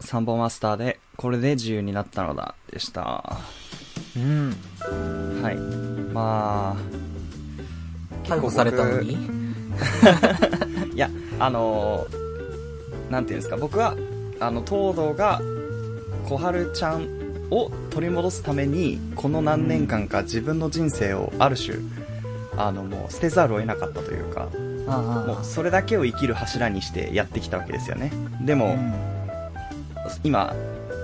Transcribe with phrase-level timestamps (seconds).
[0.00, 3.38] サンボマスターで、これで自由になったのだ、でした。
[4.16, 4.54] うん。
[5.42, 5.56] はい。
[6.12, 9.14] まあ、逮捕されたのに？
[10.94, 12.26] いや、あのー
[13.10, 13.96] なんていうんですか、僕は、
[14.40, 15.40] あの、東堂が、
[16.28, 17.06] 小春ちゃん
[17.50, 21.76] を取り戻すために、この何年間か自分の人生をある種、
[22.56, 24.48] あの、もう捨てざるを得なかったというか、
[24.88, 28.12] あもうそれだけを生きる柱にしてやってきたわけですよね。
[28.40, 28.56] であ。
[28.56, 29.15] も、うん
[30.24, 30.54] 今、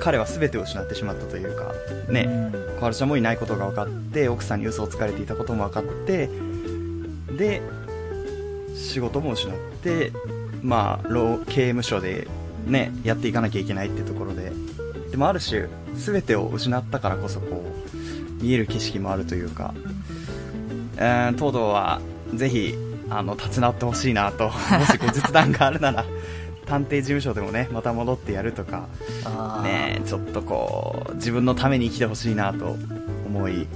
[0.00, 1.72] 彼は全てを失ってしまったというか、
[2.10, 2.62] ね、うん。
[2.82, 6.28] 小春ちゃんもいないことが分かって奥さんに嘘をつかれていたことも分かって
[7.38, 7.62] で
[8.74, 10.10] 仕事も失って
[10.62, 12.26] まあ労刑務所で
[12.66, 14.52] ねやっていかなきゃいけないってところで。
[15.12, 17.62] でもある種全てを失ったからこそこ
[18.40, 19.74] う見える景色もあるというか
[20.96, 22.00] うーん東堂は
[22.34, 22.74] ぜひ
[23.10, 24.50] あの立ち直ってほしいなとも
[24.86, 26.06] し後日談があるなら
[26.72, 28.88] 探偵事務所でもねまた戻ってやるとか
[29.62, 32.76] ねちょっとこう、自分のために生きてほしいなと
[33.26, 33.66] 思い、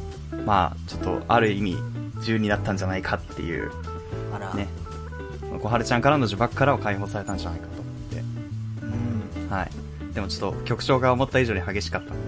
[0.47, 1.77] まあ、ちょっとある意味、
[2.17, 3.71] 自由になったんじゃないかっていう、
[4.35, 4.55] あら。
[4.55, 4.69] ね、
[5.63, 8.23] 小春ちゃんからの呪縛からを解放されたんじゃないかと思って、
[9.43, 9.51] うん。
[9.51, 9.71] はい。
[10.15, 12.23] でもちょっと曲調が思った以上に激しかったんで、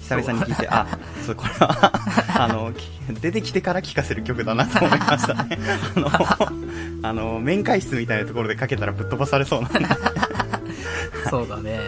[0.00, 0.86] 久々に聴いて、あ、
[1.24, 1.92] そう、これは、
[2.42, 2.88] あの、き
[3.20, 5.58] 出てきてから聴かせる曲だなと思いましたね。
[5.96, 6.10] あの、
[7.08, 9.80] あの、面会室みたいなところでかけたらぶっ飛ばされそうなんで、
[11.28, 11.78] そうだね。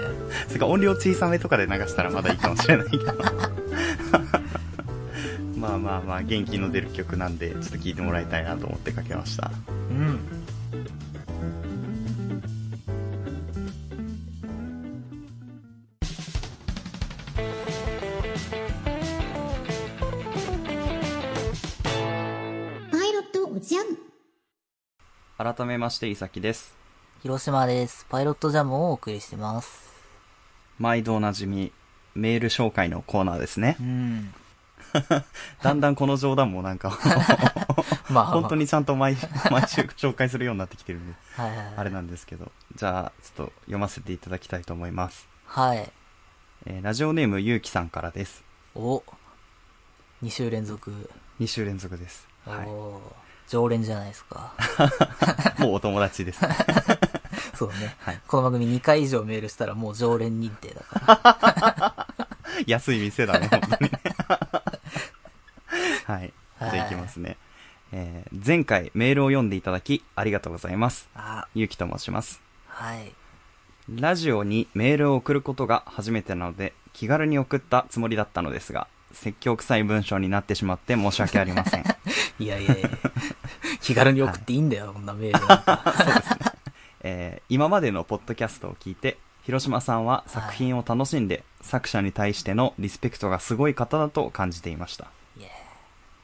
[0.48, 3.04] それか音量小さめとかで流したらまだいいかもしれないけど。
[5.56, 9.50] まあまあまあ、元気の出る曲なんで、ちょっと聴いてもらいたいなと思ってかけました。
[9.90, 10.41] うん。
[25.42, 26.72] 改めまして、いさきです。
[27.24, 28.06] 広島です。
[28.08, 29.90] パイロットジャムをお送りしてます。
[30.78, 31.72] 毎度おなじみ、
[32.14, 33.82] メール紹介のコーナーですねう。
[33.82, 34.34] ん。
[35.62, 36.96] だんだんこの冗談もなんか、
[38.08, 39.16] まあ、本当にちゃんと毎
[39.50, 41.74] 毎週紹介するようになってきてるんで、はいはいはい。
[41.78, 42.52] あれなんですけど。
[42.76, 45.26] じゃあ、ちょっと読ませていただきたいと思います。
[45.46, 45.90] はい。
[46.66, 48.44] えーラジオネームゆうきさんからです。
[48.76, 49.02] お。
[50.22, 51.10] 2週連続。
[51.40, 52.28] 2週連続です。
[52.46, 52.66] おはい。
[52.66, 53.21] ー
[53.52, 54.54] 常連じゃないですか。
[55.60, 56.40] もうお友達です。
[57.54, 57.94] そうね。
[57.98, 62.06] はいこの番組2回以上メールしたらもう常連認定だか
[62.46, 62.56] ら。
[62.66, 64.00] 安い店だね、本当にね。
[66.06, 66.32] はい。
[66.60, 67.36] じゃあはいいきますね。
[67.92, 71.10] えー前回メールを読んでいただきありがとうございます。
[71.14, 72.40] あ、ゆうきと申します。
[72.68, 73.12] はい。
[73.90, 81.84] ラジオにメールを送ることが初めてなので、気軽に送ったつもりだったのですが、説教臭い文章になってしまって申し訳ありません。
[82.38, 82.90] いやいやいや
[83.82, 86.54] 気軽に送っていいんだよ、こんなメールなんか。
[87.02, 95.08] えー今までのポッドキャストを聞いて、広島さんは作品を楽しんで、作者に対してのリスペクトがすごい方だと感じていました。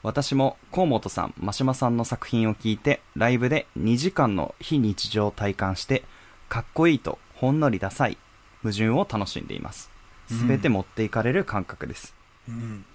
[0.01, 6.03] 私も河本さん、真島さんの作品を聞いて、ライブで2時間の非日常を体感して、
[6.47, 8.17] かっこいいとほんのりダサい
[8.63, 9.91] 矛盾を楽しんでいます。
[10.29, 12.15] すべて持っていかれる感覚です。
[12.47, 12.85] うん。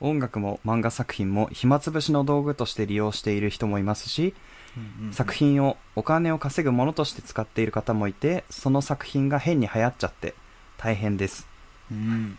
[0.00, 4.34] 音楽も漫画作品も暇つぶしの道具として利用している人もいますし、
[4.76, 10.34] うんうん作品をお金を稼ぐものとして使っている方もいて、その作品が変に流行っちゃって
[10.76, 11.46] 大変です。
[11.90, 12.38] うん。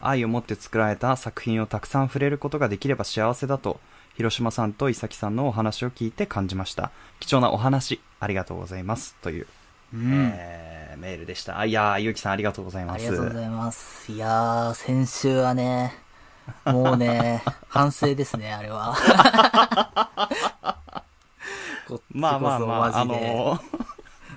[0.00, 3.80] 愛を持って作られた作品をたくさん触れることができれば幸せだと、
[4.16, 6.92] 広島さんと伊崎さんのお話を聞いて感じました。
[7.18, 9.16] 貴重なお話、ありがとうございます。
[9.20, 9.46] という、
[9.94, 10.32] うん。
[10.34, 10.68] えー
[10.98, 11.58] メールでした。
[11.58, 12.96] あ、いやー、ゆうきさんありがとうございます。
[12.96, 14.12] ありがとうございます。
[14.12, 15.94] いやー、先週はね、
[16.64, 18.96] もうね、反省ですね、あれは。
[21.88, 23.88] こっちこそまあまあまあ、あのー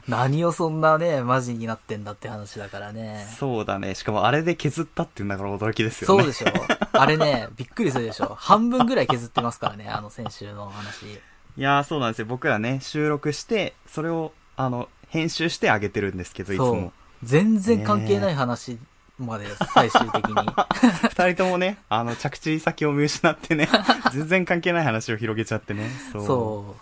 [0.07, 3.25] 何をそんなね、マジになってんだって話だからね。
[3.37, 3.95] そうだね。
[3.95, 6.23] しかもあれで削ったっていうんだから驚きですよね。
[6.23, 6.47] そうでしょ
[6.99, 11.05] あれね、びっくりするでしょ半分ぐらい削ってますからね、あの先週の話。
[11.05, 12.25] いやー、そうなんですよ。
[12.25, 16.91] 僕らね、収録して、それを、あの、編集してあげてるんですけど、いつも。。
[17.23, 18.79] 全然関係ない話
[19.21, 20.35] まで最終的に。
[21.09, 23.69] 二人ともね、あの、着地先を見失ってね、
[24.11, 25.89] 全然関係ない話を広げちゃってね。
[26.11, 26.25] そう。
[26.25, 26.81] そう。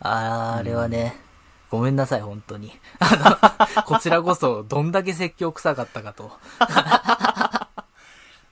[0.00, 1.16] あーあれはね、
[1.70, 2.72] ごめんなさい、本当に。
[2.98, 6.32] あの、こちらこそ、どんだけ説教臭かったかと。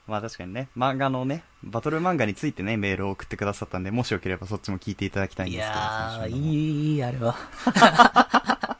[0.07, 6.35] まあ確かにね、漫画のね、バトル漫画についてね、メールを送ってくださったんで、もしよければそっちも聞いていただきたいんいですけど。
[6.35, 8.77] いい、いい、あれは。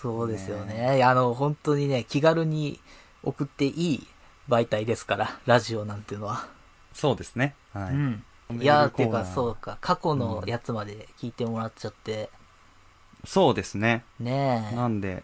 [0.00, 0.96] そうですよね。
[0.96, 2.80] いやあの、本当にね、気軽に
[3.22, 4.06] 送っていい
[4.48, 6.48] 媒体ですから、ラジオなんていうのは。
[6.94, 7.54] そうですね。
[7.74, 7.92] はい。
[7.92, 8.24] うん。
[8.60, 12.30] いやー、っていうか、そうか、過去のやつまで聞いてもらっちゃって、
[13.26, 14.02] そうですね。
[14.18, 14.76] ねえ。
[14.76, 15.22] なんで、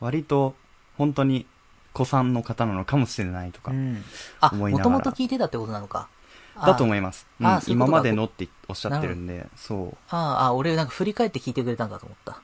[0.00, 0.54] 割と、
[0.96, 1.46] 本当に、
[1.92, 4.04] 子さんの方なのかもしれないとかう、ん。
[4.40, 6.08] あ、思いながらもともと聞いてたってことなのか。
[6.56, 7.24] だと思いいます。
[7.40, 9.96] うん今までのっておっしゃってるんで、そう。
[10.10, 12.42] ああ、あ俺なんか振り返って聞いてくれたんかと思った。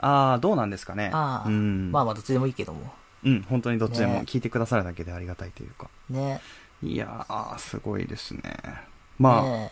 [0.00, 1.10] ああ、どうなんですかね。
[1.12, 1.90] ああ、うん。
[1.92, 2.92] まあまあどっちでもいいけども。
[3.24, 5.88] うん、本当にどっちでもね聞いてくださるだけでありがたいというか。
[6.08, 6.40] ね。
[6.82, 8.42] いやー、すごいですね。
[9.18, 9.70] まあ、わ、ね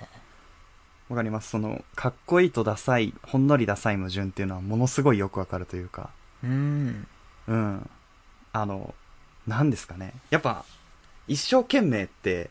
[1.15, 1.51] かります。
[1.51, 6.11] その、かっこいいとダサい、ほんのりダサい矛盾っていうのはものすごいよくわかるというか。
[6.43, 7.07] うん。
[7.47, 7.91] うん。
[8.53, 8.95] あの、
[9.47, 10.15] なんですかね。
[10.31, 10.65] やっぱ、
[11.29, 12.51] 一生懸命って、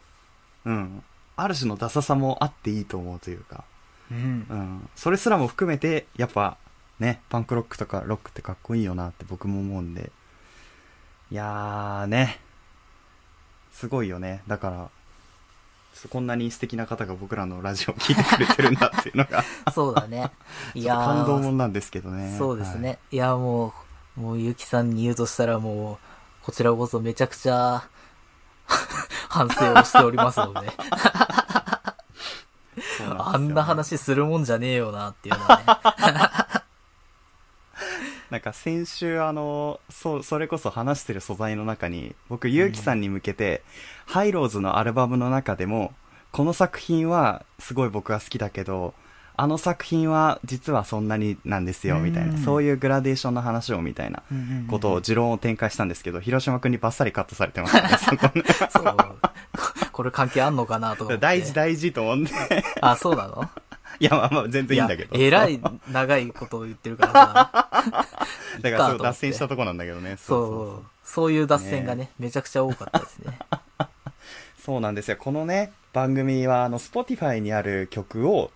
[0.64, 1.04] うん。
[1.36, 3.66] ある種のダサさもあっていいと思うというか。
[4.10, 4.54] うんう。
[4.56, 4.90] ん。
[4.96, 6.58] それすらも含めて、やっぱ、
[7.00, 10.12] ね、パンクロックとかロックってかっこいいよなって僕も思うんで。
[11.32, 12.40] いやーね。
[13.74, 14.42] すごいよね。
[14.48, 14.90] だから、
[16.10, 19.44] こんなに素敵な方が僕らのラジオを聞いてくれてるんだっていうのが、
[19.74, 20.32] そうだね。
[20.76, 22.38] いやー感動もんなんですけどね。
[22.38, 22.90] そうですね。。
[22.90, 23.74] はいい、や、も
[24.18, 25.98] う、もうゆきさんに言うとしたらもう、
[26.46, 27.88] こちらこそめちゃくちゃ、
[29.30, 30.72] 反省をしておりますので、
[33.18, 35.64] あんな話するもんじゃねえよなっていうのはね。
[38.36, 43.64] なんか先週あの、そう、それこそ話してる素材の中に、僕、ゆうきさんに向けて、
[44.06, 45.94] ハイローズのアルバムの中でも、
[46.34, 48.94] この作品はすごい僕が好きだけど、
[49.38, 54.22] あの作品は実はそんなになんですよ、みたいな、うんそういうグラデーションの話をみたいな
[54.70, 58.44] ことを持論を展開したんですけど、広島くんにバッサリカットされてましたね、 そこね。
[58.70, 58.98] そう。
[59.94, 61.18] これ関係あんのかなと。
[61.18, 62.66] 大事大事と思って。
[62.82, 63.50] あ、そうなの？
[64.00, 65.16] いや、まあまあ全然いいんだけど。
[65.18, 65.60] えらい
[65.92, 68.05] 長いことを言ってるからさ。
[68.72, 70.18] だからそう脱線したとこなんだけどね。
[70.18, 70.86] そう。
[71.04, 73.38] そういう脱線がね、めちゃくちゃ多かったですね。
[74.64, 75.18] そうなんですよ。
[75.18, 78.52] このね、番組は、あの、Spotify にある曲を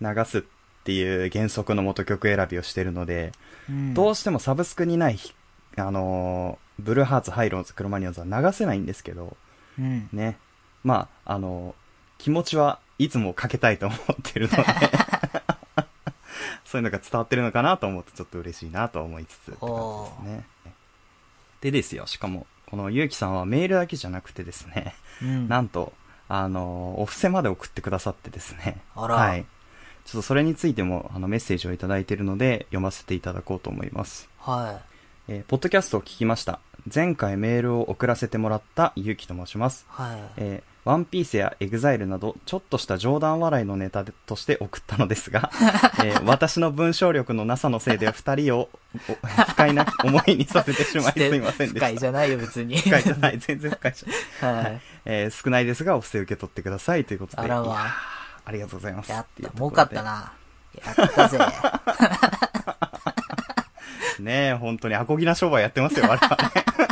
[0.00, 0.42] 流すっ
[0.84, 3.32] ていう原則のもと曲選びをしてるので、
[3.68, 5.18] うんどうしてもサブスクにない、
[5.78, 9.36] あのーブルーハーツ、ハイローズ、クロマニオンズは流せないんですけど、
[9.78, 10.08] うん。
[10.12, 10.36] ね。
[10.82, 11.84] まあ、あのー
[12.18, 14.64] 気持ちはいつもかけたいと思ってるので、
[16.74, 19.68] そういうのが伝わってるのかなと思うとちょっと嬉しいなと思いつつって感
[20.24, 20.44] じですね。
[21.60, 25.48] でですよ、しかも、このゆうきさんはメールだけじゃなくてですね、うん。
[25.48, 25.92] なんと、
[26.28, 28.80] あの、お布施まで送ってくださってですね。
[28.96, 29.46] あらはい。
[30.04, 34.28] ちょっとそれについても、あの、メッセージをいただいているので、読ませていただこうと思います。
[34.38, 34.80] は
[35.28, 36.58] えーポッドキャストを聞きました。
[36.92, 39.86] 前回メールを送らせてもらったゆうきと申します。
[39.96, 40.02] い。
[40.02, 40.20] はい。
[40.38, 45.50] えーワンピースやエグザイルなど、ちょっとした冗談笑いのネタとして送ったのですが、
[46.04, 48.68] えー私の文章力のなさのせいで二人を
[49.08, 52.00] お不快な思いにさせてしまいすいませんで不快した。
[52.00, 52.78] じゃないよ、別に。
[52.78, 54.64] 不快じゃない、全然不快じゃない。
[54.64, 54.80] はい。
[55.06, 57.42] えー少ないですが、お布施受け取ってくださいということで。
[57.42, 57.88] あらまいやー
[58.46, 59.10] ありがとうございます。
[59.10, 59.50] やった。
[59.52, 60.02] 儲かった。
[60.02, 60.32] な。
[60.84, 61.38] やったぜ。
[64.20, 66.83] ねえ、本当にアコギな商売やってますよ、我々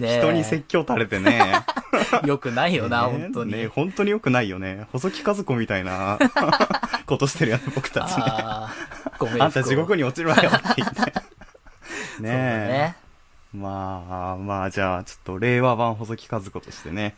[0.00, 0.18] ね。
[0.18, 1.64] 人に説教垂れてね。
[2.24, 3.52] よくないよな、ね本当に。
[3.52, 4.86] ねえ本当に良くないよね。
[4.92, 6.18] 細木和子みたいな
[7.06, 8.24] ことしてるよね、僕たちね。
[8.26, 9.42] ああ、ごめん。
[9.42, 9.98] あんた地獄に。
[9.98, 11.00] に落ちるわよって言って。
[12.22, 12.32] ねえ。
[12.32, 12.96] ね。
[13.52, 17.16] まあ、まあ、じゃあ、ちょっと令和版細木和子としてね、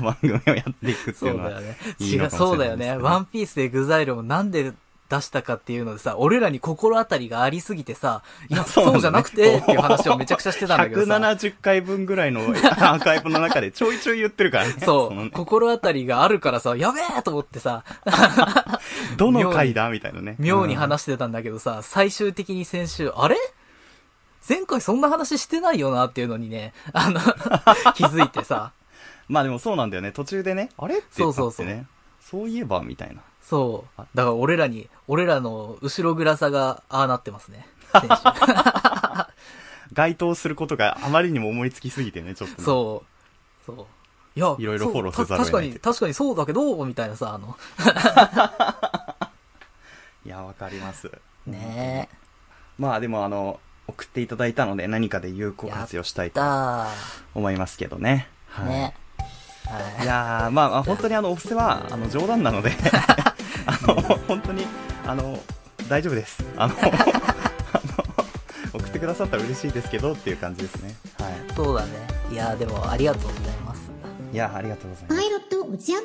[0.00, 1.76] 番組をやっていくってそいうのはうだよね。
[2.00, 2.96] 違う、そうだよね。
[2.96, 4.72] ワンピースでエグザイルをなんで
[5.12, 11.14] 出したかっていうのでさ、俺らに心当たりがありすぎてさ、いや、 そうねそうじゃなくてっていう話をめちゃくちゃしてたんだけどさ。
[11.14, 14.74] 170回分ぐらいのアーカイブの中でちょいちょい言ってるからね。
[14.84, 17.84] そう、のね心当たりがあるからさ、やべえと思ってさ、
[19.18, 20.36] どの回だみたいなね。
[20.38, 23.36] 妙にうん話してたんだけどさ、最終的に先週、あれ？
[24.48, 27.20] 前回そんな話してないよなっていうのにね、あの、
[27.94, 28.72] 気づいてさ、
[29.28, 30.10] まあでもそうなんだよね。
[30.10, 30.98] 途中でね、あれ？
[30.98, 31.24] ってってね。
[31.24, 31.86] そうそうそう
[32.20, 33.20] そういえば、みたいな。
[33.42, 34.00] そう。
[34.14, 37.66] だから俺らに、俺らの後ろ暗さがああなってますね。
[39.92, 43.66] 該当することがあまりにも思いつきすぎてね、ちょっとね、そう。
[43.66, 43.86] そう。
[44.34, 47.56] いや、いろいろフォローせざるを得ないという確かにそうだけど、みたいなさ、あの、
[50.24, 51.10] いや、わかります。
[51.46, 52.08] ね
[52.78, 55.72] まあでもあの、送っていただいたので何かで有効え。
[55.72, 56.88] 活用したいとた
[57.34, 58.28] 思いますけどね。
[58.48, 58.66] はい。
[58.66, 58.68] ー。
[58.68, 58.94] ね。
[59.66, 62.72] はいいやー、まあまあ本当にあの、お布施は、あの、冗談なので、
[63.66, 63.94] あの、
[64.28, 64.66] 本当に、
[65.06, 65.38] あの、
[65.88, 66.44] 大丈夫です。
[66.56, 66.90] あの、あの
[68.72, 70.94] 送ってくださったら嬉しいですけどっていう感じですね。
[71.18, 71.92] はそうだね。
[72.30, 73.90] いや、でもありがとうございます。
[74.32, 74.34] い。
[74.34, 75.20] いや、ありがとうございます。
[75.20, 76.02] パイロットおじゃん。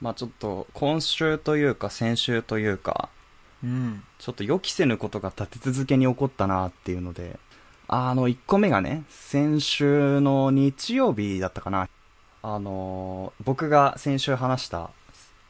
[0.00, 3.08] まあちょっと、今週というか先週というか、
[3.62, 4.02] うん。
[4.18, 7.38] ちょっと予期せぬことが立て続けに起こったなっていうので、
[7.88, 11.88] あの、1個目がね、先週の日曜日だったかな。
[12.42, 14.90] あのー僕が先週話した、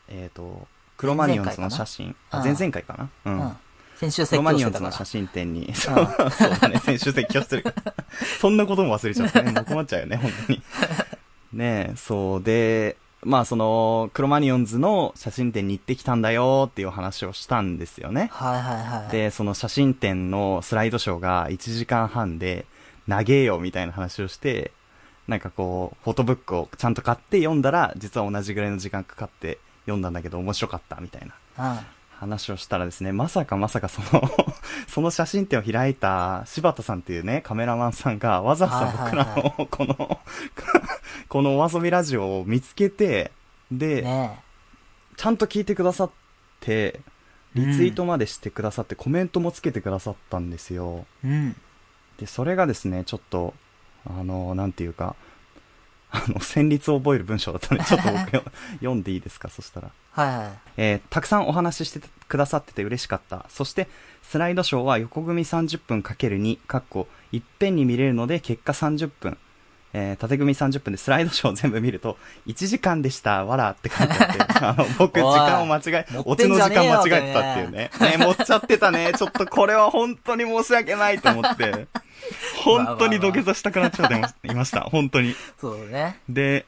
[0.08, 0.66] えっ、と、
[1.00, 3.32] クロマニオンズの写真、あ、前々前々回かな？
[3.32, 3.40] うん。
[3.40, 3.56] うん。
[3.96, 4.90] 先週ク説教してロマニオンズたから。
[4.90, 5.94] の写真展に、そう
[6.60, 7.64] だね、 先週説教してる。
[8.38, 9.52] そんなことも忘れちゃったね。
[9.56, 10.62] もう困っちゃうよね、本当に。
[11.54, 18.28] ねえ、そうで、まあその、クロマニオンズの写真展に行ってきたんだよっていう話をしたんですよね。
[18.30, 19.10] はいはいはい。
[19.10, 22.66] で、その写真展のスライドショーが1時間半で、
[23.06, 24.72] 長えよみたいな話をして、
[25.28, 31.80] なんかこう、フォトブックをちゃんと買って読んだら、実は同じぐらいの時間かかって読んだんだけど面白かったみたいなうん。
[32.20, 34.22] 話をしたらですね、まさかまさかその、
[34.88, 40.20] その写真展を開いた柴田さんっていうね、カメラマンさんがわざわざ僕らの、この、
[41.30, 43.32] このお遊びラジオを見つけて、
[43.72, 44.38] で、ね
[45.16, 46.10] ちゃんと聞いてくださっ
[46.60, 47.00] て、
[47.54, 51.04] リツイートまでしてくださって、コメントもつけてくださったんですよ。
[51.24, 51.28] え。
[51.28, 51.56] うん。
[52.18, 53.54] で、それがですね、ちょっと、
[54.06, 55.16] あの、なんていうか、
[56.10, 58.42] あの、旋律を覚える文章だったんで、ちょっと僕よ
[58.74, 59.90] 読んでいいですか、 そしたら。
[60.12, 60.58] はいはい。
[60.76, 63.46] えーたくさんお話ししてくださってて嬉しかった。
[63.48, 63.88] そして、
[64.22, 69.38] スライドショーは横組30分 ×2、かっこ、いっぺんに見れるので、結果30分。
[69.92, 72.16] えー縦組30分でスライドショーを全部見ると、
[72.46, 77.90] 1時間でした、わらって書いてあって、あの、 僕、時間を間違え、持オチの時間間違えてたっていうね。
[78.00, 79.12] ね、持っちゃってたね。
[79.16, 81.86] ちょっとこれは本当に申し訳ないと思って、
[82.62, 84.82] 本当に土下座したくなっちゃっていました。
[84.82, 85.34] 本当に。
[85.60, 86.18] そうね。
[86.28, 86.66] で、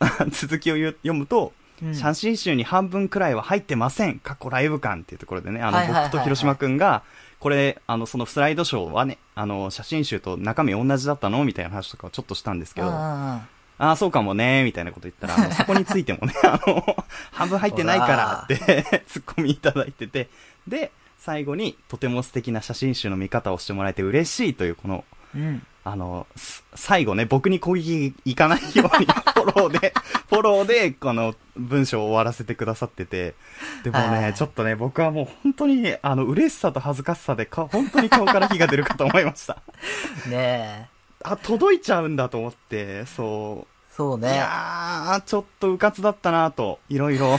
[0.32, 4.18] 続きを読むと、うん写真集に半分くらいは入ってません。
[4.18, 7.02] 過去ライブ感っていうところでね、あの、僕と広島くんが、
[7.46, 13.46] これ、あの、そのスライドショーはね、あの、写真集と中身同じだったのみたいな話とかをちょっとしたんですけど、あ
[13.78, 16.96] あ、そうかもね、みたいなこと言ったら、あの そこについてもね、あの、
[17.30, 20.28] 半分入ってないからって、ツッコミいただいてて、
[20.66, 25.04] で、最後に、とても素敵な写真集の見方をしてもらえて嬉しいという、この、
[25.36, 25.64] うん。
[25.86, 29.94] あの、す最後ね、僕に攻撃いかないように、フォローで、
[30.28, 33.36] フォローで、この文章を終わらせてくださってて、
[33.84, 39.58] でもね、はいちょっとね、僕はもう本当に、あの、嬉しさと恥ずかしさでか、本当に顔から火が出るかと思いました。
[40.28, 40.86] ねえ。
[41.22, 43.92] あ、届いちゃうんだと思って、そう。
[43.92, 44.34] いそうね。
[44.34, 47.38] やー、ちょっとうかつだったなと、いろいろ。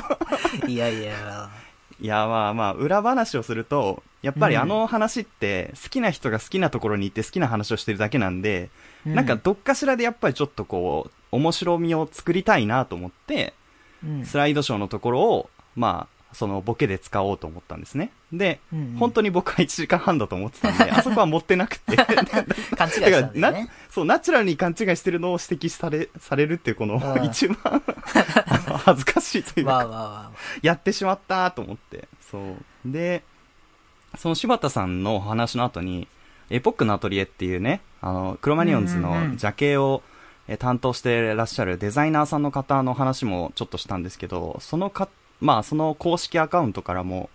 [0.66, 1.50] いやいや。
[2.00, 8.70] いや、まあまあ、裏話をすると、やっぱりあの話って、好きな人が好きなところに行って好きな話をしてるだけなんで、
[9.06, 13.54] うんなんかどっかしらでやっぱりちょっとこう、面白みを作りたいなと思って、
[14.04, 14.24] うん。
[14.24, 18.10] スライドショーのところを、まあ、そのボケで使おうと思ったんですね。
[18.32, 21.96] で、うん本当に僕は1時間半だと思ってたんで、 あそこは持ってなくて。
[21.96, 22.06] だ
[22.76, 23.68] 勘違いしたんだよなね。
[23.90, 27.82] そう、ナチュラルに勘違いしてるのを指摘され、されるっていうこのう、ん 一番、
[28.84, 30.30] 恥ずかしいというか、
[30.62, 32.08] やってしまったと思って。
[32.20, 32.56] そう。
[32.84, 33.22] で、
[34.16, 36.08] その柴田さんのお話の後に、
[36.50, 40.02] エポックのアトリエっていうね、あの、クロマニオンズのうんうんうんジャケを、
[40.48, 45.08] え担当してらっしゃるデザイナーさんの方の話もちょっとしたんですけど、そのか、
[45.42, 47.28] まあその公式アカウントからも、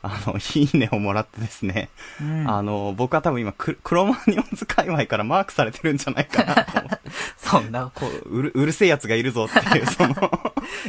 [0.00, 2.24] あの、 いいねをもらってですね、あ。
[2.24, 2.50] うん。
[2.50, 7.10] あの、僕は多分今ク、クロマニオンズ界隈からマークされてるんじゃないかなと思って。
[7.36, 10.14] そんな、こう、うる、うるせえやつがいるぞっていう、 その、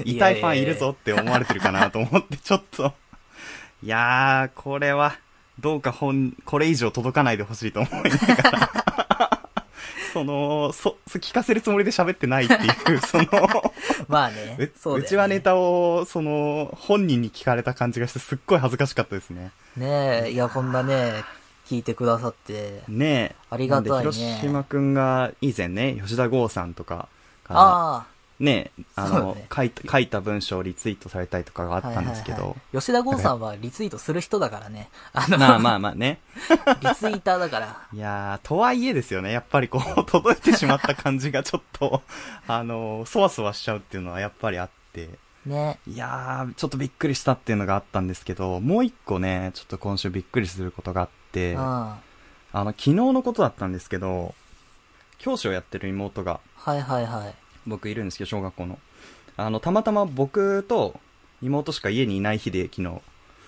[0.05, 2.93] 痛いファンいるぞって思われてるかなと思って、ちょっと、
[3.81, 5.17] いやー、これは、
[5.59, 9.02] どうか本、これ以上届かないでほしいと思いながら、
[10.13, 13.25] その、そ、そ聞かせるつもりで喋ってないっていう、 その、
[14.07, 14.71] まあねう。
[14.79, 19.51] そうちはネタを、その、本人に聞かれた感じがして、すっごい恥ずかしかったですね。
[19.75, 21.23] ねえ、いや、こんなね、
[21.67, 22.83] 聞いてくださって。
[22.87, 23.35] ねえ。
[23.49, 27.07] ありがたいね広島くんが以前ね、吉田剛さんとか
[27.43, 28.05] から、あ
[28.43, 31.89] ね、あの、ね書いた、書いた文章をリツイートされたりとかがああ。
[31.89, 34.89] ったんですけど、はいはいはい吉田剛さんはリツイートする人だからね。
[35.13, 36.19] あの、まあまあまあね。
[36.81, 37.87] リツイーターだから。
[37.93, 42.01] いやー、とはいえですよね、やっぱりこう、 届いてしまった感じがちょっと、
[42.47, 45.09] あの、そわそわしちゃうっていうのはやっぱりあって、
[45.45, 45.79] ね。
[45.87, 51.61] いやー、ちょっとびっくりしたっていうのがあったんですけど、もう一個ね、ちょっと今週びっくりすることがあって、うん。
[51.61, 51.99] あ
[52.51, 54.35] はの、昨日のことだったんですけど、
[55.17, 56.39] 教師をやってる妹が、
[56.75, 57.42] いはいはい。
[57.67, 58.79] 僕いるんですけど、小学校の。
[59.37, 60.99] あの、たまたま僕と
[61.41, 63.01] 妹しか家にいない日で、昨日。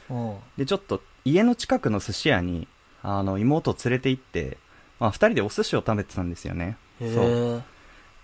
[0.10, 0.36] うん。
[0.58, 2.68] で、ちょっと家の近くの寿司屋に、
[3.04, 4.58] あの、妹を連れて行って、
[5.00, 6.78] まあ、二人でお寿司を食べてたんですよね。
[7.02, 7.64] へそう。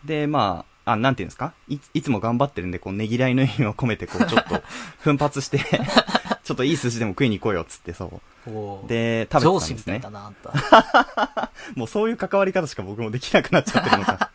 [0.06, 0.08] え。
[0.08, 1.54] で、まあ、あ、なんていうんですか？
[1.68, 4.64] いいつも頑張ってるんで、こう、ねぎらいの意味を込めて、こう、 ちょっと、
[5.00, 5.60] 奮発して、
[6.44, 8.06] ちょっといい寿司でも食いに行こうよ、つって、そ
[8.48, 8.88] う。
[8.88, 10.10] で、食べ上てたんですね司みたいだ。
[10.10, 11.52] な、あんた。
[11.76, 14.31] もうそういう関わり方しか僕もできなくなっちゃってるのか。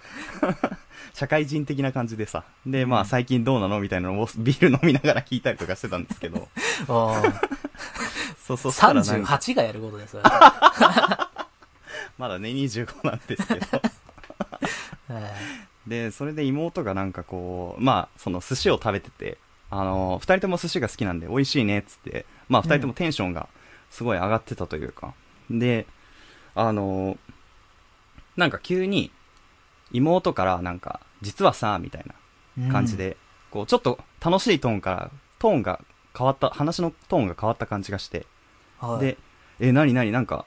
[1.17, 2.45] 社会人的な感じでさ。
[2.67, 3.81] で、まあ最近どうなの？
[3.81, 6.47] みたいなのをビール飲みながら聞いたりとかしてたんですけど。
[6.89, 7.33] おー
[8.47, 10.19] そうそうしたらなんか、38がやることです。
[12.19, 13.83] まだね、25なんですけど。
[15.09, 15.35] え
[15.87, 19.39] で、それで妹がなんかこう、まあ、その寿司を食べてて、
[19.71, 23.49] あの、二人とも寿司が好きなんで美味しいねっつって、まあ二人ともテンションが
[23.91, 25.15] すごい上がってたというか。
[25.51, 25.87] で、
[26.55, 27.17] あの、
[28.37, 29.11] なんか急に、
[29.93, 32.05] 妹からなんか、実はさ、みたい
[32.57, 33.17] な感じで、
[33.51, 35.81] こう、ちょっと楽しいトーンから、トーンが
[36.17, 38.27] 変わった、話のトーンが変わった感じがして、
[38.81, 39.19] うん、はい、で、
[39.59, 40.47] え、なになになんか、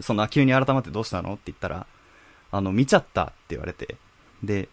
[0.00, 1.34] そんな急に改まってどうしたの？
[1.34, 1.86] って言ったら、
[2.50, 3.96] あの、見ちゃったって言われて、
[4.42, 4.68] で、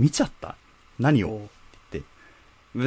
[0.00, 0.56] 見ちゃった？
[0.98, 1.28] 何を？
[1.28, 1.48] って
[1.92, 2.08] 言って、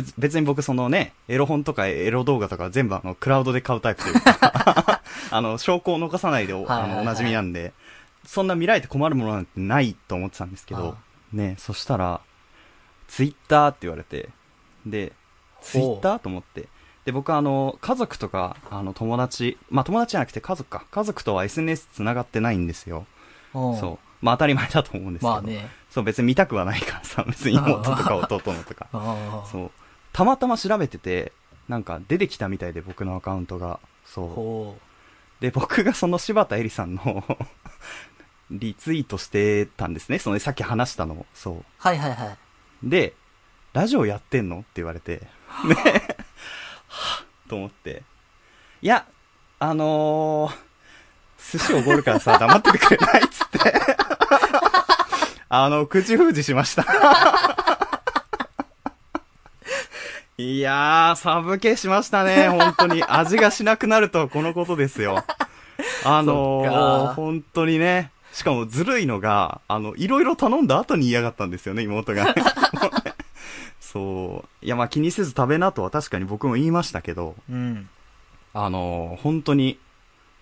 [0.03, 5.01] 別別に僕そのね、エロ本とかエロ動画とか全部あの、クラウドで買うタイプというか、
[5.31, 6.91] あの、証拠を残さないでお、はいはいはい。
[6.91, 7.73] あの、おなじみなんで、
[8.25, 10.97] そんな見られて困るものなんてないと思ってたんですけど、
[11.33, 12.21] ね、そしたら、
[13.07, 14.29] ツイッターって言われて、
[14.85, 15.13] で、
[15.61, 16.67] ツイッターと思って、
[17.05, 20.85] で、僕はあの、家族とか、あの、友達、まあ友達じゃなくて家族か。
[20.91, 23.05] 家族とは SNS 繋がってないんですよ。
[23.53, 23.99] うんそう。
[24.21, 25.31] まあ当たり前だと思うんですけど。
[25.31, 25.67] まあね。
[25.89, 28.87] そう、別に見たくはないからさ、 別に妹とか弟のとか。
[29.51, 29.71] そう。
[30.13, 31.31] たまたま調べてて、
[31.67, 33.79] なんか出てきたみたいで僕のアカウントが。
[34.05, 34.27] そう。
[34.27, 34.77] ほ
[35.39, 37.23] で、僕がその柴田絵里さんの
[38.51, 40.19] リツイートしてたんですね。
[40.19, 41.25] そのさっき話したのを。
[41.33, 41.55] そう。
[41.55, 41.63] う。
[41.77, 42.37] はいはいはい。
[42.83, 43.13] で、
[43.73, 44.57] ラジオやってんの？
[44.57, 45.21] って言われて、
[45.65, 45.75] ね、
[46.87, 48.03] はぁと思って。
[48.81, 49.05] いや、
[49.59, 53.59] あのー、寿司おごるからさ、黙っててくれないっつって。
[55.47, 56.85] あの、口封じしました。
[60.37, 63.03] いやー、サブ系しましたね、本当に。
[63.03, 65.23] 味がしなくなるとはこのことですよ。
[66.03, 68.11] あのー、か本当にね。
[68.31, 72.35] しかもずるいのが、あの、いろいろ頼んだ後に嫌がったんですよね、妹がね。
[73.79, 74.65] そう。
[74.65, 77.89] いや、まあ気にせず食べなとは確かに僕も言いましたけど、うん。
[78.53, 79.77] あのー本当に、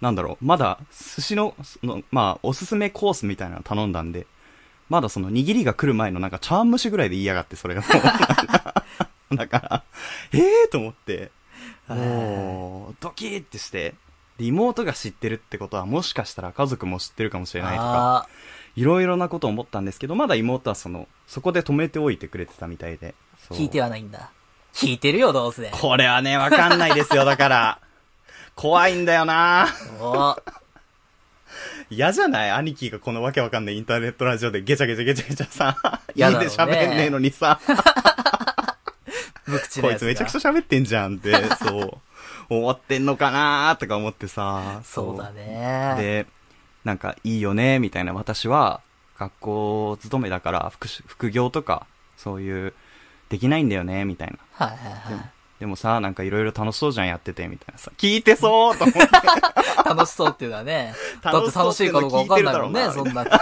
[0.01, 4.27] なんだろう、まだ寿司の、そのまあ、おすすめコースみたいなの頼んだんで、
[4.89, 7.88] まだその握りが来る前のなんか茶碗蒸しぐらいで言いやがって、それがも
[9.31, 9.36] う。
[9.36, 9.84] だから、
[10.34, 11.31] ええー、と思って、
[11.88, 13.96] もう、ドキーってして、で
[14.48, 18.27] 妹が知ってるってことはもしかしたら家族も知ってるかもしれないとか、あ
[18.75, 23.16] いろいろなことを思ったんですけど、まだ妹はその、そこで止めておいてくれてたみたいで。
[23.50, 24.29] 聞いてはないんだ。
[24.74, 25.70] 聞いてるよ、どうせ。
[25.72, 27.79] これはね、わかんないですよ、だから。
[28.55, 29.68] 怖いんだよな
[30.01, 30.35] お
[31.90, 32.51] 嫌じゃない？
[32.51, 35.77] 兄貴がこのわけわかんないインターネットラジオでゲチャゲチャゲチャゲチャさ、
[36.09, 37.59] いい嫌だろうねで喋んねえのにさ、
[39.48, 39.81] 無口。
[39.81, 41.98] こいつめちゃくちゃ喋ってんじゃんって、そう、
[42.50, 45.96] 思ってんのかなとか思ってさ、そうだね。
[45.98, 46.25] で、
[46.83, 48.81] なんかいいよね、みたいな私は、
[49.18, 51.85] 学校勤めだから、副し副業とか、
[52.18, 52.74] そういう、
[53.29, 54.66] できないんだよね、みたいな。
[54.66, 55.29] はいはいはい。
[55.59, 57.92] でもさ、なんかいろいろ楽しそうじゃん、やってて、みたいなさ。
[57.98, 59.00] 聞いてそうと思って。
[59.85, 60.94] 楽しそうっていうのはね。
[61.22, 63.25] だって楽しいかどうかわかんないもんね、そんな。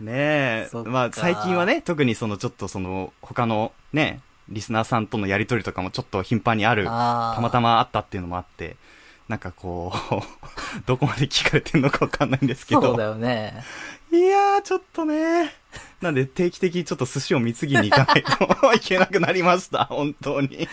[0.00, 8.76] ねえまあ最近はね、特にそのちょっとその他のね、リスナーさんとのやりとりとかもちょっと頻繁にある、あーたまたまあったっていうのもあって、
[9.28, 10.22] なんかこう、
[10.86, 12.82] どこまで聞かれてんのかわかんないんですけど。
[12.82, 13.64] そうだよね。
[14.12, 15.52] いやー、ちょっとね。
[16.00, 20.68] なんで定期的にちょっと寿司を貢ぎに行かないといけなくなりました、 本当に。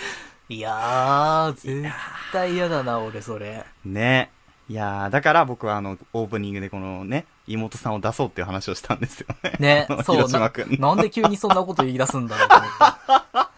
[0.49, 1.91] いやー、絶
[2.31, 3.63] 対嫌だな、俺、それ。
[3.83, 4.29] ね。
[4.69, 9.55] いやー、だから僕はあの、オープニングでこのね、妹さんを出そうっていう話をしたんですよね。
[9.59, 10.51] ね そう、な。
[10.79, 13.52] なんで急にそんなこと言い出すんだろうと思って。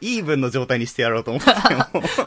[0.00, 1.50] イーブンの状態にしてやろうと思って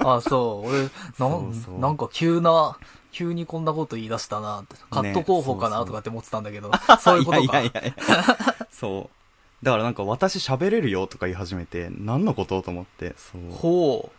[0.02, 0.14] も。
[0.16, 2.78] あ、そう、俺、なそうそうんなんか急な、
[3.12, 4.76] 急にこんなこと言い出したなって。
[4.90, 7.60] カット候補かなとかって思ってたんだけど、そういうことか。
[7.62, 7.94] いやいやいや
[8.72, 9.66] そう。
[9.66, 13.42] だからなんか私喋れるよとか言い始めて、何のことと思って、そう。
[13.52, 14.12] ほ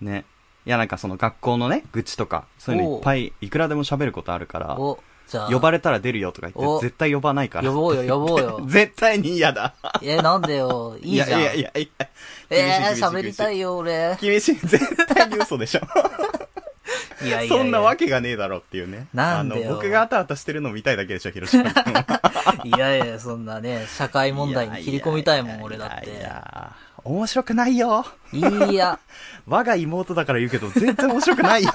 [0.00, 0.24] ね。
[0.66, 4.60] いやなんかその学校のね、愚痴とか、そういうのいっぱい、いくらでも喋ることあるかう。
[4.62, 7.68] ら、お、じゃあ、呼ばれたら出るよとか言おって、絶対呼ばないから。
[7.68, 8.60] 呼ぼうよ、呼ぼうよ。
[8.68, 9.74] 絶対に嫌だ。
[10.02, 11.30] え、なんでよ、いいじゃん。
[11.30, 12.08] やいやいやいや。
[12.50, 13.56] えー、喋りたい。
[13.56, 14.16] いよ、俺。
[14.20, 14.54] 厳しい。
[14.56, 15.80] 絶対に嘘でしょ。
[17.24, 17.56] いやいやいや。
[17.56, 19.06] そんなわけがねえだろっていうね。
[19.14, 22.20] なんでよあの、僕があたあたしてるの見たいだけでしょ、広島君は。
[22.64, 26.22] いやいや、そんなね、社会問題に切り込みたいもん、俺だっいやいて。
[26.22, 26.72] や
[27.04, 28.04] 面白くないよ。
[28.32, 28.98] いや、
[29.46, 31.70] 我が妹だから言うけど、全然面白くないよ。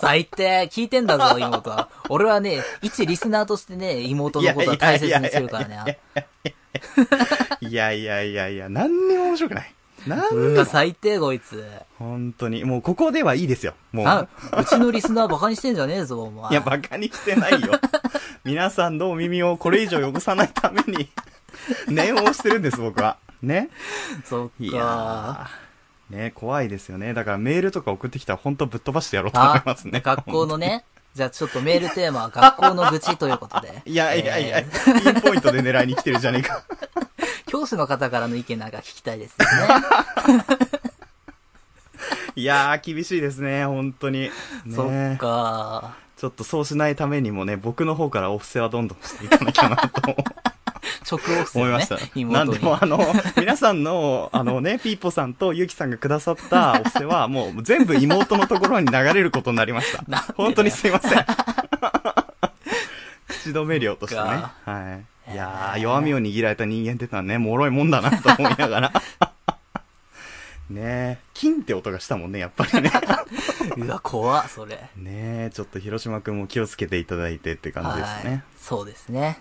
[0.00, 1.88] 最低、聞いてんだぞ、 妹は。
[2.08, 5.98] 俺はね、一リスナーとしてね、妹のことは大切にするからね。
[7.60, 9.74] いやいやいやいや、何にも面白くない。
[10.06, 11.62] なんうんが最低、こいつ。
[11.98, 12.64] 本当に。
[12.64, 13.74] もうここではいいですよ。
[13.92, 14.06] もう。
[14.06, 14.26] あ、
[14.58, 16.50] うちのリスナーバカにしてんじゃねえぞ、お前。
[16.52, 17.78] いや、バカにしてないよ。
[18.44, 21.10] 皆さんのお耳をこれ以上汚さないために、
[21.88, 23.18] 念を押してるんです、僕は。
[23.42, 23.68] ね？
[24.24, 24.76] そっいか。
[24.76, 25.69] やー。
[26.10, 27.14] ね、怖いですよね。
[27.14, 30.00] だからメールとか送ってきたら本当ぶっ飛ばしてやろうと思いあますね。
[30.00, 33.82] 学校のね、じゃあちょっとメールテーマは 学校の愚痴ということで。
[33.86, 36.62] いやいやいや、えーピンポイントで狙いに来てるじゃねえか。
[37.46, 39.46] 教師の方からの意見なんか聞きたいですよ
[40.36, 40.44] ね。
[42.36, 44.20] いやー、厳しいですね、本当に。
[44.20, 44.30] ね
[44.74, 45.94] そっか。
[46.16, 50.14] ちょっとそうしないためにもね、僕の方からお布施はどんどんしていかなきゃなと
[51.10, 51.98] 直オフね思いました。。
[52.26, 52.98] なんでもあの、
[53.36, 60.04] 皆さんの、あのね、ピーポさんとユキさんがくださったお布施は、 もう全部妹のところに流れることになりました。
[60.34, 61.24] 本当にすいません。
[63.28, 64.22] 口止め料としてね。
[64.22, 65.32] はい。
[65.32, 68.92] いやー、弱みを握られた人間ってのはね、脆いもんだなと思いながら。
[70.70, 72.92] ねえ、金って音がしたもんね、やっぱりね。
[73.76, 74.76] うわ、怖っ、それ。
[74.96, 78.44] ねえ、ちょっと広島くんも気をつけていただいてって感じですはいね。。
[78.56, 79.40] そうですね。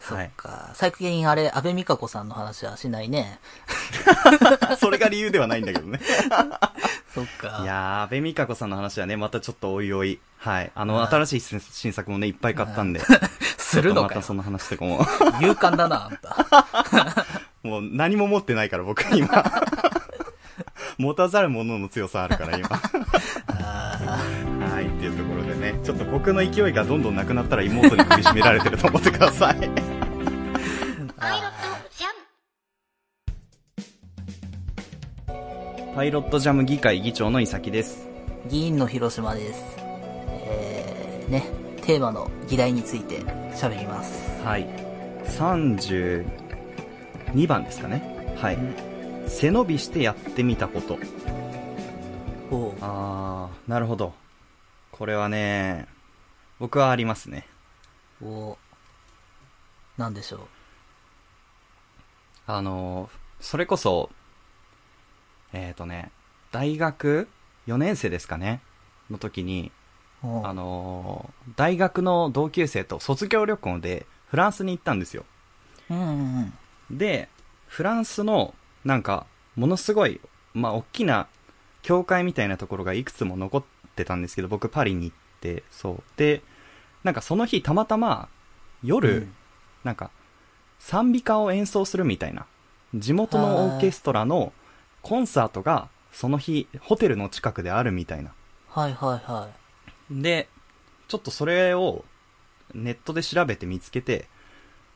[0.00, 0.70] そはいっか。
[0.74, 3.40] 最近あれ、安倍美香子さんの話はしないね。
[4.78, 6.00] それが理由ではないんだけどね。
[7.14, 7.60] そっか。
[7.62, 10.20] いやー、安倍美香子さんの話はね、またちょっとおいおい。
[10.38, 10.70] はい。
[10.74, 13.00] あの、はい新しい新新作もね、いっぱい買ったんで。
[13.58, 14.34] するのかよまたそ。
[14.34, 15.00] の話とかも。
[15.40, 17.26] 勇敢だな、あんた。
[17.62, 19.44] もう何も持ってないから、僕今。
[20.96, 22.68] 持たざる者の強さあるから、今。
[26.10, 29.56] 僕の勢いがどんどんなくなったら妹に苦しめられてると思ってください。
[29.56, 29.70] ー
[31.18, 31.54] あ
[31.90, 32.06] ジャ
[35.28, 38.08] ムパイロットジャム議会議長の伊崎です。
[38.46, 39.76] ー議員の広島です。
[40.30, 41.44] えー、ね、
[41.82, 43.20] テーマの議題について
[43.52, 44.42] 喋ります。
[44.44, 44.66] はい。
[45.26, 46.26] 32
[47.46, 48.34] 番ですかね。
[48.36, 48.58] はい。
[49.26, 50.98] 背伸びしてやってみたこと。
[52.50, 54.14] おうあー、なるほど。
[54.90, 55.86] これはね、
[56.58, 57.46] 僕はありますね。
[58.22, 58.56] おう
[59.96, 60.48] なんでしょ
[62.46, 64.10] あの、それこそ、
[65.52, 66.10] えっ、ー、とね、
[66.50, 67.28] 大学
[67.66, 68.60] 4年生ですかね？
[69.10, 69.70] の時に、
[70.22, 75.24] あの、大学の同級生と卒業旅行でフランスに行ったんですよ。
[75.90, 76.52] うんうん
[76.90, 76.98] うん。
[76.98, 77.28] で、
[77.66, 80.20] フランスの、なんか、ものすごい、
[80.54, 81.28] まあ、大きな
[81.82, 85.27] 教会みたいなところがいくつも残ってたんですけど、僕パリに行って、
[85.70, 86.02] そう。
[86.16, 86.42] で、
[87.04, 88.28] なんかその日たまたま、
[88.82, 89.34] 夜、うん
[89.84, 90.10] なんか、
[90.78, 92.46] 賛美歌を演奏するみたいな、
[92.94, 94.52] 地元のオーケストラの
[95.02, 98.32] コンサートが、その日、ホテルの近くであるみたいな。
[98.68, 99.48] はいはいは
[100.10, 100.48] で、
[101.06, 102.04] ちょっとそれを
[102.74, 104.28] ネットで調べて見つけて、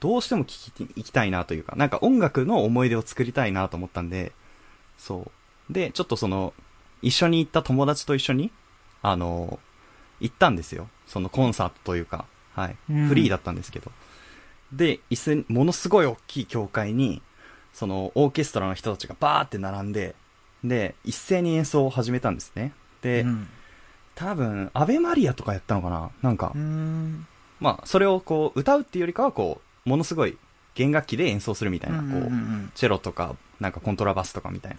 [0.01, 4.33] どうしても聞きに行きたいなというか、なんか音楽の思い出を作りたいなと思ったんで、
[4.99, 5.31] そ
[5.71, 5.73] う。
[5.73, 6.55] で、ちょっとその、
[7.03, 8.51] 一緒に行った友達と一緒に、
[9.01, 9.59] あの、
[10.23, 10.89] 行ったんですよ。
[11.07, 12.77] そのコンサートというか、はい。
[12.91, 13.93] うんフリーだったんですけど。
[14.73, 17.21] で、一斉に、ものすごい大きい教会に、
[17.75, 20.15] その、オーケストラの人たちがバーって並んで、
[20.65, 22.73] で、一斉に演奏を始めたんですね。
[23.01, 23.05] い。
[23.05, 23.49] で、うん。
[24.15, 26.11] 多分、アベマリアとかやったのかな？
[26.23, 27.27] なんかん。
[27.61, 30.39] まあ、それをこう、歌うっていうよりかは、こう、ものすごい
[30.75, 32.31] 弦楽器で演奏するみたいな、こう
[32.75, 34.79] チェロとか、なんかコントラバスとかみたいな。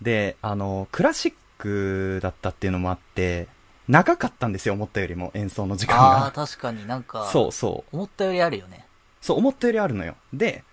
[0.00, 3.48] で、あの、クラシックだったっていうのもあって、
[3.88, 6.30] 長かったんですよ、思ったよりも、演奏の時間ああ、が。
[6.30, 7.96] 確かになんか、そうそう。
[7.96, 8.86] 思ったよりあるよね。
[9.20, 10.14] そう、思ったよりあるのよ。
[10.32, 10.64] で、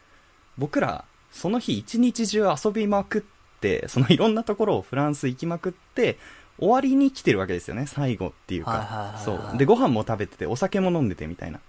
[0.58, 6.18] 僕ら、その日一日中遊びまくって、そのいろんなところをフランス行きまくって、
[6.60, 9.20] 終わりに来てるわけですよね、最後っていうか。
[9.24, 9.58] そう。
[9.58, 11.60] で、ご飯も食べてて、お酒も飲んでてみたいな。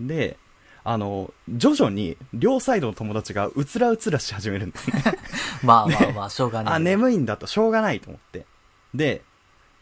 [0.00, 0.38] で、
[0.84, 5.02] あの、徐々に両サイドの友達がうつらうつらし始めるんですね。
[5.64, 6.74] まあまあまあ、しょうがない。
[6.74, 8.46] あ、眠いんだとしょうがないと思って。
[8.94, 9.22] で、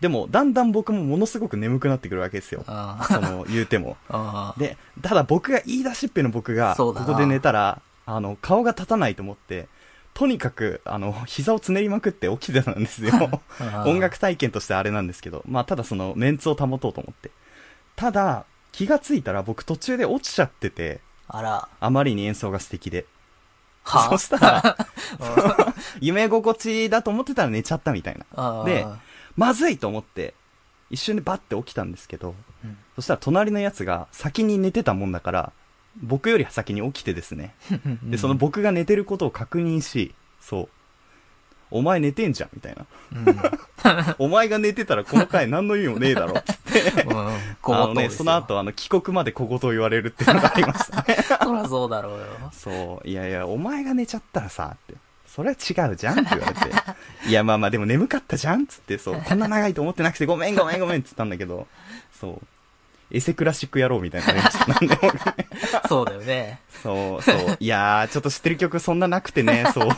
[0.03, 2.65] でも、だんだん僕もものすごく眠くなってくるわけですよ。
[2.67, 3.97] あその、言うても。
[4.09, 4.53] あ。
[4.59, 9.69] で、ただ僕が言い出しっぺの僕が、ここで寝たら、あの、顔が立たないと思って、
[10.13, 13.13] とにかく、あの、膝をつねりまくって起きてたんですよ。
[13.61, 17.31] あ音楽体験としてあれなんですけど、まあ、ただその、メンツを保とうと思って。
[17.95, 21.69] ただ、気がついたら僕途中で落ちちゃってて、あら。
[21.79, 23.07] あまりに演奏が素敵で。
[23.85, 24.77] はそしたら、
[26.01, 28.27] 夢心地だと思ってたら寝ちゃったみたいな。
[28.35, 28.85] あで
[29.37, 30.35] まずいと思って、
[30.91, 35.53] 一瞬でバッて起きたんですけど、うんそしたら隣のやつが先に寝てたもんだから、
[36.03, 37.55] 僕より先に起きてですね。
[38.05, 40.69] で、その僕が寝てることを確認し、そう。
[41.71, 42.85] お前寝てんじゃん、みたいな。
[43.15, 43.37] うん。
[44.27, 47.03] お前が寝てたらこの回何の意味もねえだろ、つって。
[47.05, 47.39] うん。
[47.63, 48.37] ごあのね、その。
[48.37, 51.17] 後、あの、帰国まで小言を言われるっていうのがありましたね。
[51.43, 52.27] そらそうだろうよ。
[52.53, 53.09] そう。
[53.09, 54.95] いやいや、お前が寝ちゃったらさ、って。
[55.35, 56.61] それは違うじゃんって言われて。
[57.27, 59.21] いや、まあまあ、でも眠かったじゃんつって、そう。
[59.27, 61.67] こんな長いと思ってなくてごめんごめんごめんって言ったんだけど、
[62.21, 62.47] そう。
[63.11, 64.35] エセクラシック野郎みたいにな。
[64.35, 65.49] なんでもね。
[65.89, 66.61] そうだよね。
[66.83, 67.57] そう、そう。
[67.59, 69.89] いやー、ちょっと知ってる曲そんななくてね、そう。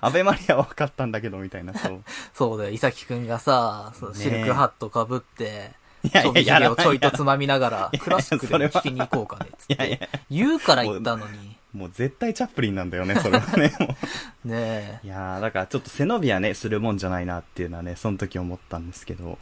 [0.00, 2.02] アベマリアは分かったんだけど、みたいな、そう。
[2.34, 2.70] そうだよ。
[2.70, 10.08] 伊崎くんがさ、そうねシルクハットかぶって、いやいや、ちょいげをちょいとつまみながらクラシックでも聞きに行こうかね、つって。
[10.30, 11.56] 言うから言ったのに。
[11.74, 13.72] もう絶対チャップリンなんだよね、 それはね。
[13.78, 13.94] も
[14.44, 19.38] ねういやー、だからちょっと背伸びはね、するもんじゃないなっていうのはね、その時思ったんですけど、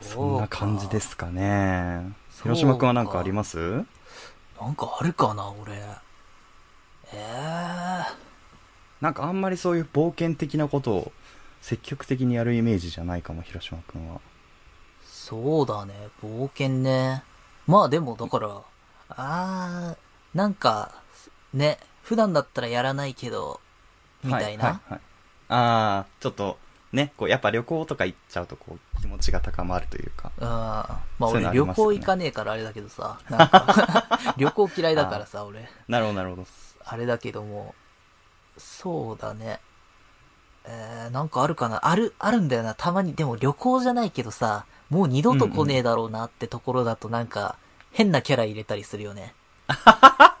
[0.00, 2.12] そんな感じですかね。
[2.42, 3.58] 広島くんはなんかあります？
[3.60, 4.62] え。
[4.64, 5.74] なんかあるかな、俺。
[7.12, 8.04] ええ
[9.00, 11.12] なんかあんまりそういう冒険的なことを
[11.60, 14.20] 積極的にやるイメージじゃないかも、広島くんは。
[15.04, 17.22] そうだね、冒険ね。
[17.66, 18.62] まあでも、だから、
[19.10, 19.96] あー、
[20.36, 21.02] なんか、
[21.54, 23.60] ね、普段だったらやらないけど、
[24.22, 24.64] みたいな。
[24.64, 25.00] はいはいはい
[25.48, 26.58] ああ、ちょっと、
[26.92, 30.32] ね、こう、やっぱ旅行とか行っちゃうと、こう、気持ちが高まるというか。
[30.40, 35.68] あーまあ俺旅行行かねえからあれだけどさ、なんか 旅行嫌いだからさ、俺。
[35.88, 36.46] なるほど、なるほど。
[36.84, 37.74] あれだけども、
[38.58, 39.60] そうだね。
[40.64, 42.74] えー、なんかあるかなある、あるんだよな。
[42.74, 43.14] たまに。
[43.14, 47.56] でも旅行じゃないけどさ、もう二度と来ねえだろうなってところだとなんか、
[47.92, 49.34] 変なキャラ入れたりするよね。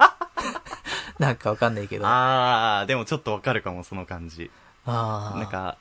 [1.20, 2.06] なんかわかんないけど。
[2.06, 4.50] あああ、でもちょっとわかるかも、その感じ。
[4.84, 5.38] あー。
[5.38, 5.76] なんか、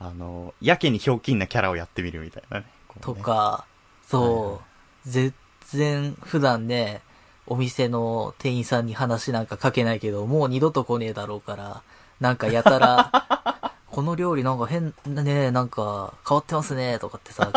[0.00, 2.66] あの、やけにひょうきんなキャラをやってみるみたいなね。
[2.86, 3.14] こと。
[3.14, 3.64] か、
[4.06, 4.62] そ
[5.06, 5.34] う、全
[5.66, 7.02] 然普段ね、
[7.46, 11.82] お店の店員さんに話なんかかけないけど、もう二度と来ねえだろうから、
[12.20, 17.50] なんかやたら、 この料理なんか変、ねなんか変わってますね、とかってさ、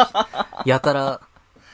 [0.65, 1.21] やたら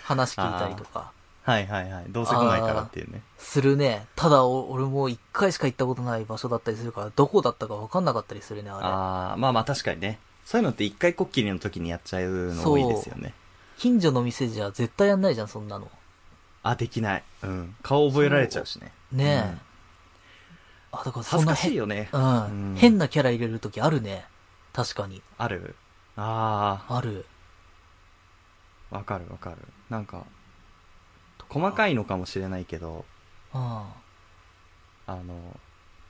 [0.03, 1.11] 話聞いたりとか、
[1.47, 2.05] はいはいはい。
[2.09, 3.21] どうせ来ないからっていうね。
[3.37, 4.05] するね。
[4.17, 8.85] ただ、お俺も一回しか行ったことない場所だったりするから、どこだったかわかんなかったりするね、あれ。
[8.85, 10.19] ああ、まあまあ確かにね。
[10.43, 13.33] そういうのって一回こっきりの時にやっちゃうの多いですよね。
[13.77, 15.89] 近所の店じゃ絶対やんないじゃん、そんなの。
[16.63, 17.23] あ、できない。
[17.43, 17.75] うん。
[17.81, 18.91] 顔覚えられちゃうしね。
[19.13, 19.49] ねえ。
[19.49, 19.61] うん
[20.91, 22.09] あ、だからそ恥ずかしいよね。
[22.11, 22.71] うん。
[22.71, 24.25] うん変なキャラ入れるときあるね。
[24.73, 25.21] 確かに。
[25.37, 25.75] ある
[26.17, 27.25] あある。
[28.91, 29.57] あ、わかるわかる。
[29.89, 30.25] なんか、
[31.49, 33.05] 細かいのかもしれないけど、
[33.53, 33.61] うん。
[33.61, 33.89] あ
[35.07, 35.57] の、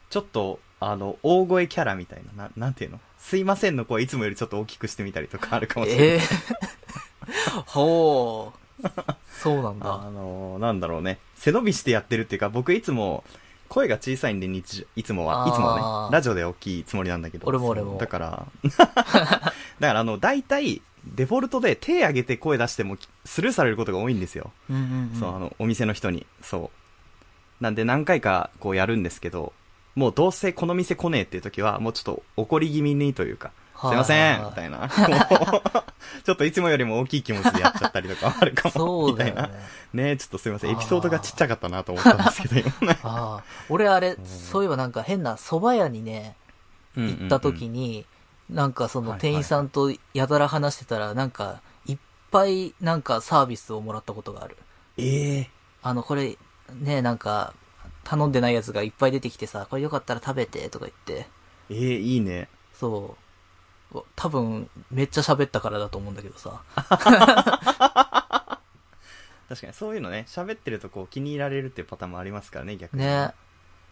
[0.10, 3.00] ちょっと、あの、大声キャラみたいな、ななんていうの？
[3.20, 6.08] すいませんの声いつもよりちょっと大きくしてみたりとかあるかもしれない。
[6.08, 6.20] ええ
[7.66, 8.88] ほう。
[9.32, 10.12] そうなんあだ。
[10.12, 11.20] の、なんだろうね。
[11.36, 13.24] 背伸びしてやってるっていうか、僕いつも、
[13.70, 17.48] 声が小さいんで日常、いつもは、あーいつもはね、ラジオで大きいつもりなんだけど。
[17.48, 20.82] 俺も俺もだから、 だからあの、大体、
[21.16, 24.52] デフォルトで手挙げて声出してもスルーされることが多いんですよ。
[24.70, 25.20] うんうんうん。
[25.20, 26.26] そう、あの、お店の人に。
[26.42, 26.72] そ
[27.60, 27.64] う。
[27.64, 29.54] なんで何回かこうやるんですけど、
[29.96, 34.90] もうどうせこの店来ねえっていう時は、もうちょっと怒り気味にというか、すいませんみたいな。
[36.24, 38.72] ちょっといつもよりも大きい気持ちでやっちゃったりとかあるかも。
[38.72, 39.54] そうだよみたいな。
[39.94, 40.04] ね。
[40.12, 40.72] ねちょっとすいません。
[40.72, 43.44] エピソードがちっちゃかったなと思ったんですけど、今。
[43.70, 46.36] 俺あれ、そういえばなんか変な蕎麦屋にね、
[46.96, 47.70] 行った時に。
[47.70, 48.06] に、
[48.50, 51.98] なんかその店員さんとやたら話してたら、なんか、いっ
[52.32, 54.58] ぱいなんかサービスをもらったことがある。
[54.98, 55.50] ええ
[55.84, 56.38] あの、これ、
[56.74, 57.54] ね、なんか、
[58.04, 61.28] 頼んでないやつがいっぱい出てきてさ、これよかったら食べて、とか言って。
[61.70, 62.48] ええいいね。
[62.74, 63.18] そ
[63.94, 64.04] う。
[64.16, 66.62] 多分、めっちゃ喋ったからだと思うんだけどさ。
[69.50, 73.04] 確かにそういうのね、喋ってるとこう気に入られるっていうパターンもありますからね、逆に。
[73.04, 73.32] ね。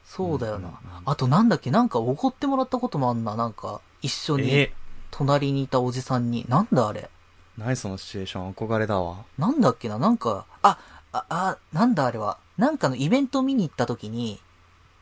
[0.05, 1.03] そうだよなうんうんうん。
[1.05, 3.35] あとなんだっけ、なんかおごってもらったこともあんな。
[3.35, 4.73] なんか、一緒にえ、
[5.11, 6.45] 隣にいたおじさんに。
[6.47, 7.09] なんだあれ？
[7.57, 8.53] 何そのシチュエーション？
[8.53, 9.25] 憧れだわ。
[9.37, 10.77] なんだっけな、なんか、あ、
[11.11, 12.37] あ、あ、なんだあれは？
[12.57, 14.39] なんかのイベント見に行った時に、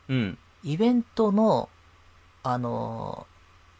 [0.08, 0.38] うん。
[0.62, 1.68] イベントの、
[2.42, 3.26] あの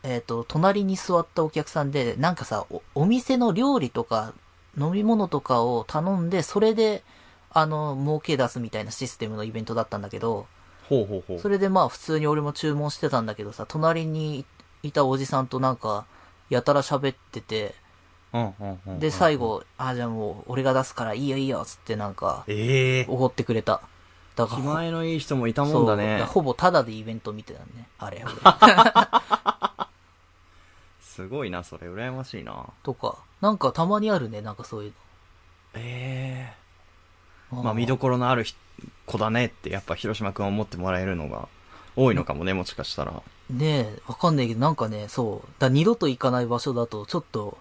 [0.02, 4.34] ー、えっ、と、隣に座ったお客さんで、なんかさお、お店の料理とか、
[4.78, 7.02] 飲み物とかを頼んで、それで、
[7.50, 10.46] あの、儲け出すみたいなシステムのイベントだったんだけど、
[10.88, 11.38] ほうほうほう。
[11.38, 14.44] それでまあ普通に俺も注文してたんだけどさ、隣に
[14.84, 16.04] いたおじさんとなんか、
[16.50, 17.74] やたら喋ってて、
[18.98, 19.36] で、最。
[19.36, 23.80] 後、あ、じゃあもう、俺が出すからいいよいいよ、つってなんか、ええおごってくれた。
[24.36, 26.26] だから、気前のいい人もいたもんだねから。
[26.26, 27.88] ほぼタダでイベント見てたね。
[27.98, 28.34] あれ、俺。
[31.00, 31.88] すごいな、それ。
[31.88, 32.66] 羨ましいな。
[32.82, 34.92] とか、なんかたまにあるね、なんかそういう
[35.74, 36.52] え
[37.52, 37.62] えの。
[37.62, 38.56] まあ見どころのあるひ
[39.06, 41.48] 子だねって、やっぱ広島くんは思ってもらえるのが
[41.96, 43.22] 多いのかもね、もしかしたら。
[43.50, 45.48] ねえ、わかんないけど、なんかね、そう。
[45.58, 47.58] だ二度と行かない場所だと、ちょっと、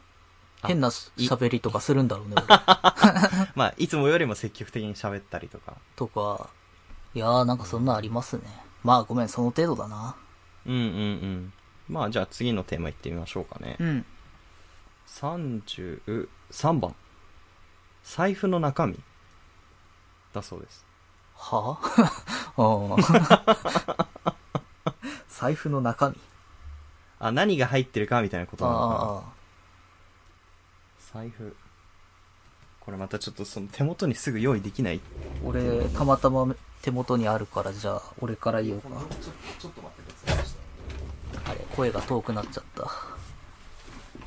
[0.64, 2.48] 変な喋りとかするんだろうね、 俺。
[3.56, 5.74] まあ、いつもよりも積極的に喋ったりとか。
[5.96, 6.50] とか、
[7.14, 8.44] いやーなんかそんなんありますね。
[8.84, 10.16] まあごめん、その程度だな。
[10.66, 11.54] うんうんうん。
[11.90, 13.78] まあ、じゃあ次のテーマいってみましょうかね。
[13.80, 14.06] ん。
[15.08, 16.96] 33番。
[18.04, 19.00] 財布の中身。
[20.34, 20.86] だそうです。
[21.36, 22.43] はあ？
[25.30, 26.18] 財布の中身。
[27.20, 29.24] あ、何が入ってるかみたいなことなのか
[31.14, 31.14] な。
[31.14, 31.56] 財布。
[32.80, 35.00] これまたちょっとその手元にすぐ用意できない。
[35.44, 38.90] 俺、たまたま手元にあるから、じゃあ、俺から言おうか。
[39.60, 40.48] ちょっと待ってください。
[41.46, 42.92] あれ、声が遠くなっちゃった。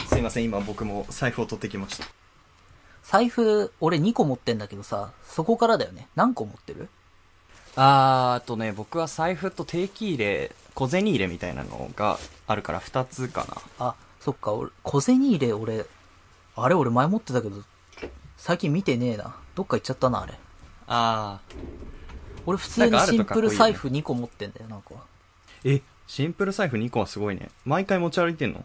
[0.06, 2.06] すいません、今僕も財布を取ってきました。
[3.02, 6.08] 財布、俺2個持ってんだけどさ、そこからだよね。
[6.16, 6.88] 何個持ってる？
[7.76, 13.44] あーあとね、僕は財布と定期入れ、小銭入れみたいなのがあるから2つか
[13.78, 13.86] な。
[13.86, 15.84] あ、そっか、俺、小銭入れ、俺、
[16.56, 17.56] あれ俺前持ってたけど、
[18.38, 19.34] 最近見てねえな。
[19.54, 20.32] どっか行っちゃったな、あれ。
[20.88, 21.38] あ
[22.46, 24.94] 俺普通にシンプル財布2個持ってんだよ、なんか。
[25.64, 25.76] ー。
[25.76, 27.50] え、シンプル財布2個はすごいね。
[27.64, 28.64] 毎回持ち歩いてんの？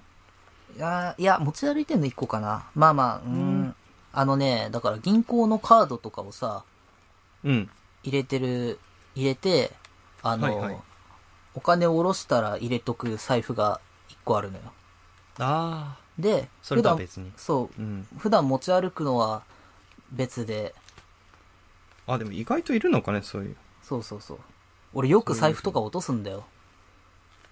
[0.77, 2.63] いやー、いや、持ち歩いてんの1個かな。
[2.75, 3.75] まあまあ、うーん。
[4.13, 6.63] あのね、だから銀行のカードとかをさ、
[7.43, 7.69] うん。
[8.03, 8.79] 入れてる、
[9.15, 9.71] 入れて、
[10.23, 10.77] あの、はいはい
[11.53, 14.63] お金を下ろしたら入れとく財布が1個あるのよ。
[15.39, 17.83] あで、それとは別にそうー。
[17.83, 18.07] う、ん。
[18.17, 19.43] 普段持ち歩くのは
[20.11, 20.73] 別で、
[22.07, 23.55] あ、でも意外といるのかね、そういう。
[23.81, 24.39] そうそうそう。
[24.93, 26.45] 俺よく財布とか落とすんだよ。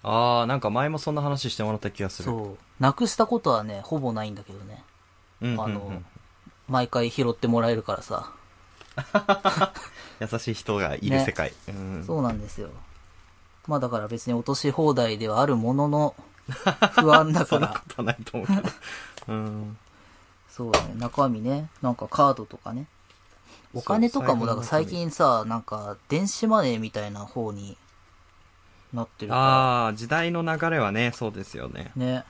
[0.02, 2.30] あー、なんか前もそんな話してもらった気がする。
[2.30, 2.58] そう。
[2.82, 4.84] なくしたことはね、ほぼないんだけどね。
[5.42, 5.64] うんうんうん。
[5.64, 6.02] あの、
[6.68, 8.32] 毎回拾ってもらえるからさ。
[10.20, 11.52] 優しい人がいるね世界。
[11.68, 12.04] うん。
[12.06, 12.70] そうなんですよ。
[13.66, 16.14] まあだから別に落とし放題ではあるものの、
[16.92, 17.94] 不安だ そんなこから。
[17.94, 18.68] とはないと思うけど。
[19.28, 19.78] うん。
[20.48, 22.86] そうだね、中身ね、なんかカードとかね。
[23.72, 27.76] お金とかも、だから最近さ、なんか電子マネーみたいな方に
[28.92, 31.92] なってるかああ、時代の流れはね、そうですよね。
[31.96, 32.04] ら。
[32.04, 32.24] ね。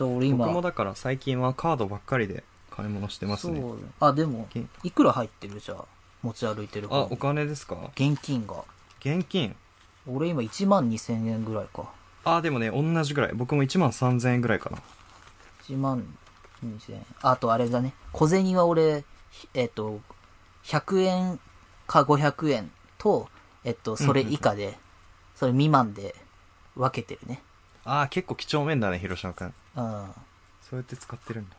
[0.00, 3.60] 俺今、僕もだから最近はカードばっかりで買い物してますね。
[3.60, 3.78] そう。
[4.00, 5.60] あ、でもけ、いくら入ってる？
[5.60, 5.84] じゃあ。
[6.22, 7.76] 持ち歩いてるあ、お金ですか？
[7.94, 8.64] 現金が。
[9.00, 9.54] 現金？
[10.08, 11.90] 俺今1万2000円ぐらいか。
[12.24, 13.32] あ、でもね、同じぐらい。
[13.34, 14.78] 僕も1万3000円ぐらいかな。
[15.68, 16.04] 1万
[16.64, 17.06] 2000円。
[17.22, 17.92] あとあれだね。
[18.12, 20.00] 小銭は俺、ひえっ、と、
[20.64, 21.40] 100円
[21.86, 23.28] か500円と、
[23.64, 24.78] えっと、それ以下で、
[25.34, 26.14] それ未満で
[26.76, 27.42] 分けてるね。
[27.84, 29.54] ああ、結構几帳面だね、広島くん。
[29.76, 30.12] うん。
[30.62, 31.56] そうやって使ってるんだ。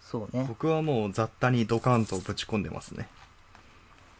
[0.00, 0.44] そうね。
[0.48, 3.08] 僕はもう雑多にドカンとぶち込んでますね。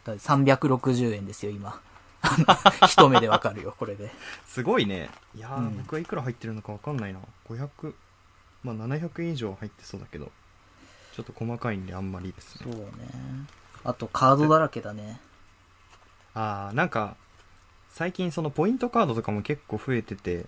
[0.05, 1.79] だから360円ですよ、今。
[2.87, 4.11] 一目でわかるよ、これで。
[4.45, 5.09] すごいね。
[5.35, 7.19] いやー、うん僕はいくら入ってるのかわかんないな。
[7.49, 7.93] 500、
[8.63, 10.31] まあ700円以上入ってそうだけど、
[11.15, 12.71] ちょっと細かいんであんまりですね。
[12.71, 12.89] そうね。
[13.83, 15.19] あと、カードだらけだね。
[16.33, 17.15] ああ、なんか、
[17.89, 20.45] 最近そのポイントカードとかも結構増えてて、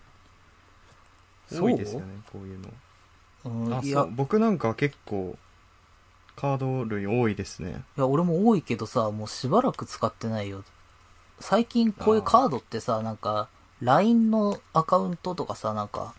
[1.51, 2.73] 多いですよね、こういうの。
[3.45, 5.37] うん、あ、いやそう。、僕なんか結構、
[6.35, 7.83] カード類多いですね。
[7.97, 10.63] いや、俺も多いけどさ、もうしばらく使ってないよ。
[11.39, 13.47] 最近こういうカードってさ、なんか、
[13.81, 16.13] LINE のアカウントとかさ、なんか、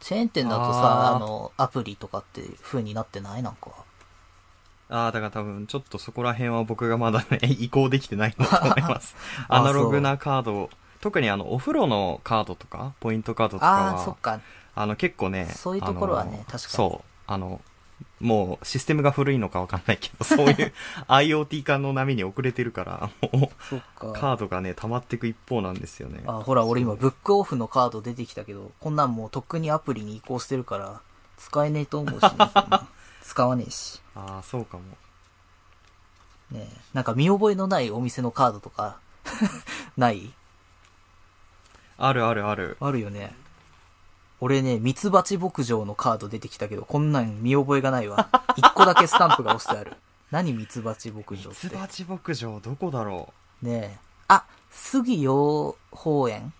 [0.00, 3.42] チェーン店だとさ、あの、アプリとかって風になってない？
[3.42, 3.70] なんか。
[4.88, 9.16] ああ、だから多分ちょっとそこら辺は僕がまだね、 移行できてないんだと思います。
[9.48, 14.40] あアナログなカードを、特にあの、お風呂のカードとか、ポイントカードとかああー、そはっ、か。
[14.74, 17.60] あの、結構ね、そういうところはね確かにそう、あの、
[18.22, 20.72] もうシステムが古いのかわかんないけど、そういう
[21.08, 23.50] IoT 化の波に遅れてるから、も。
[23.72, 26.22] う、カードがね、溜まっていく一方なんですよね。
[26.26, 31.00] あ、ほら、俺今、ブックオフのカード出てきたけど、こんなんもうとっくにアプリに移行してるから、
[31.36, 32.30] 使えねえと思うし、ね、
[33.22, 34.00] 使わねえし。
[34.14, 34.84] ああ、そうかも。
[36.52, 38.98] ねえなんか見覚えのないお店のカードとか、
[39.96, 40.32] ない？
[41.98, 42.76] あるあるある。
[42.80, 43.34] あるよね。
[44.44, 48.28] 俺ね、ミツバチ牧場のカード出てきたけど、こんなん見覚えがないわ。
[48.58, 49.96] 一個だけスタンプが押してある。
[50.32, 51.48] 何ミツバチ牧場って。
[51.48, 53.98] ミツバチ牧場どこだろねえ。
[54.26, 56.52] あ、杉養蜂園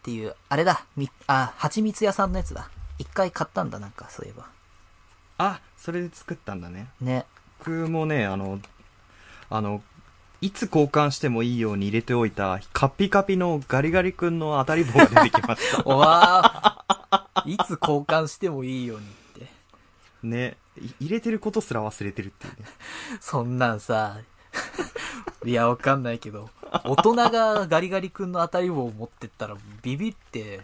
[0.00, 2.70] っていう、あれだ、み、あ、蜂蜜屋さんのやつだ。
[2.98, 4.44] 一回買ったんだ、なんか、そういえば。
[4.44, 4.46] う
[5.38, 6.86] あ、それで作ったんだね。
[7.00, 7.26] ね。
[7.58, 8.60] 僕もね、あの、
[9.50, 9.82] あの、
[10.40, 15.82] いつ交換してもいいように入れておいた、カピカピのガリガリ君の当たり棒が出てきました。
[15.88, 16.73] おわー
[17.46, 19.08] いつ交換してもいいようにっ
[19.40, 19.46] て。
[20.22, 20.56] ね。
[20.80, 22.68] い入れてることすら忘れてるっていうね。
[23.20, 24.18] そんなんさ、
[25.44, 26.50] いや、わかんないけど、
[26.84, 30.60] 大人がガリガリ君の当たり棒を持ってったらビビって、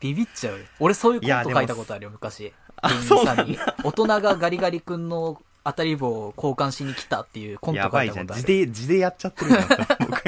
[0.00, 0.64] ビビっちゃうよ。
[0.80, 2.52] 俺そういうコント書いたことあるよ、昔。
[2.82, 3.58] 店員さんに。
[3.84, 8.24] 大人がガリガリ君の当たり棒を交換しに来たっていうコント書やばいじゃん。
[8.24, 8.58] いたことある。
[8.58, 9.66] 字で、字でやっちゃってるじゃん。
[10.08, 10.22] 僕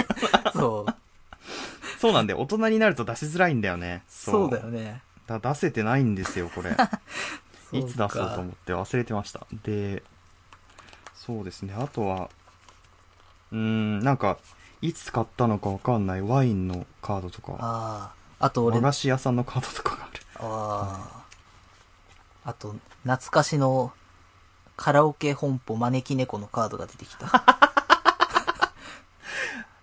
[0.53, 0.90] そう。
[2.01, 2.41] そうなんだよ。
[2.41, 4.05] 大人になると出しづらいんだよね。
[4.09, 5.03] そうだよね。
[5.27, 6.71] だ出せてないんですよ、これ。
[7.79, 9.47] いつ出そうと思うって忘れてました。
[9.65, 10.03] で、
[11.15, 11.75] そうですね。
[11.79, 12.31] あとは、
[13.53, 14.39] うーん、なんか、
[14.81, 18.47] いつ買ったのかわかんないワインのカードとか、ああ。
[18.47, 20.23] あと俺、あ和菓子屋さんのカードとかがある。
[20.39, 21.23] あ。
[22.47, 23.93] あと、懐かしの
[24.79, 27.27] カラオケ本舗招き猫のカードが出てきた。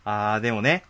[0.03, 0.83] あー、でもね、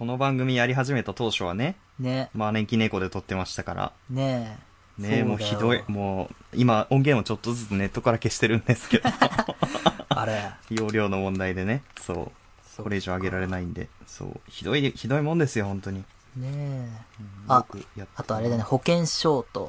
[0.00, 2.30] この番組やり始めた当初はね、ね。
[2.32, 4.58] まあ年季猫で撮ってましたから、ね
[4.98, 5.02] え。
[5.02, 9.10] ね、もうひどいもう、今音源をちょっとずつネットから消してるんですけど、
[10.08, 10.52] あれ。
[10.70, 12.32] 容量の問題でね、そ
[12.78, 12.82] う。
[12.82, 14.40] これ以上上げられないんで、そう。
[14.48, 15.98] ひどい、ひどいもんですよ、本当に。
[15.98, 16.48] ねえ。
[16.48, 17.66] うんあ
[18.16, 19.64] あとあれだね、保険証と、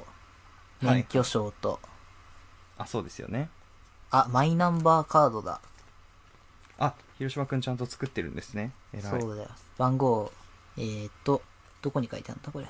[0.81, 1.81] はい免許証と、
[2.77, 3.49] あ、そうですよね。
[4.11, 5.59] あ、マイナンバーカードだ。
[6.79, 8.71] あ、広島くんちゃんと作ってるんですね。
[8.93, 9.21] 偉い。
[9.21, 9.49] そうだよ。
[9.77, 10.31] 番号、
[10.77, 11.41] えーっと、
[11.81, 12.65] どこに書いてあるんだこれ？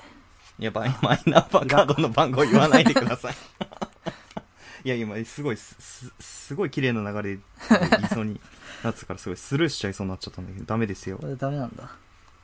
[0.58, 3.34] いや、マイマイナンバーカードの番号言わないでください。
[4.84, 7.42] いや、今、すごい、す、すすごい綺麗な流れで
[7.90, 8.40] 言いそうに
[8.82, 11.26] なってたから、すごいスルーしちゃいそうになっちゃったんだけど、ダメですよこ。
[11.26, 11.84] れ ダメなんだ。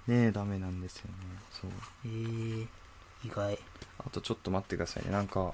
[0.06, 1.12] ねえ、ダメなんですよね。
[1.50, 1.70] そう。
[2.04, 2.62] えー、
[3.24, 3.58] 意外。
[3.98, 5.10] あとちょっと待ってくださいね。
[5.10, 5.52] なんか、ちょ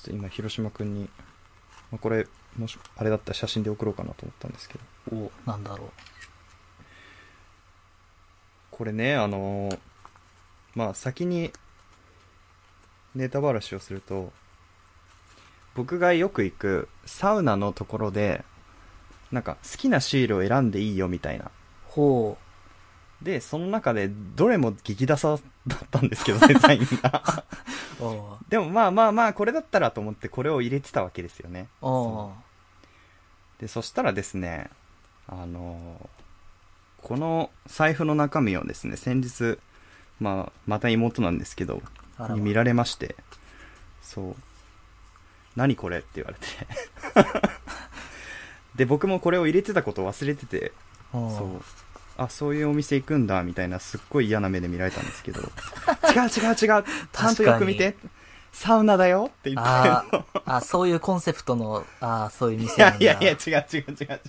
[0.00, 1.10] っと今、広島くんに、
[1.90, 4.78] まあ、これ、もし、あれだったら写真で送ろうかなと思ったんですけ
[5.10, 5.16] ど。
[5.16, 5.92] お、なんだろ
[8.76, 9.78] これね、あのー
[10.74, 11.50] まあ、先に、
[13.14, 14.34] ネタばらしをすると、
[15.74, 18.44] 僕がよく行くサウナのところで、
[19.32, 21.46] なんか好きなシールを選んでいいよみたいな。
[21.46, 21.48] う。
[21.86, 22.36] ほ
[23.22, 27.44] で、その中でどれも激ダサだったんですけど、 デザインが。
[28.50, 31.68] でもまあまあまあ、これだったらと思ってこれを入れてたわけですよね。
[33.58, 34.68] で、そしたらですね、
[35.28, 36.25] あのー
[37.06, 39.60] この財布の中身をですね、先日、
[40.18, 41.80] まあ、また妹なんですけど、
[42.30, 43.14] に見られまして、
[44.02, 44.36] そう。
[45.54, 47.46] 何これって言われて。
[48.74, 50.72] で、僕もこれを入れてたことを忘れてて、
[51.12, 51.64] そう。
[52.20, 55.42] あ、そういうお店行くんだ、みたいな、すっごい嫌な目で見られたんですけど、
[56.12, 57.96] 違う違う違う、ちゃんとよく見て、
[58.52, 59.70] サウナだよって言って。
[59.70, 63.04] あーあ、そういうコンセプトの、ああ、そういうい店なんだ。
[63.04, 64.20] やいやいや、違う違う違う違う。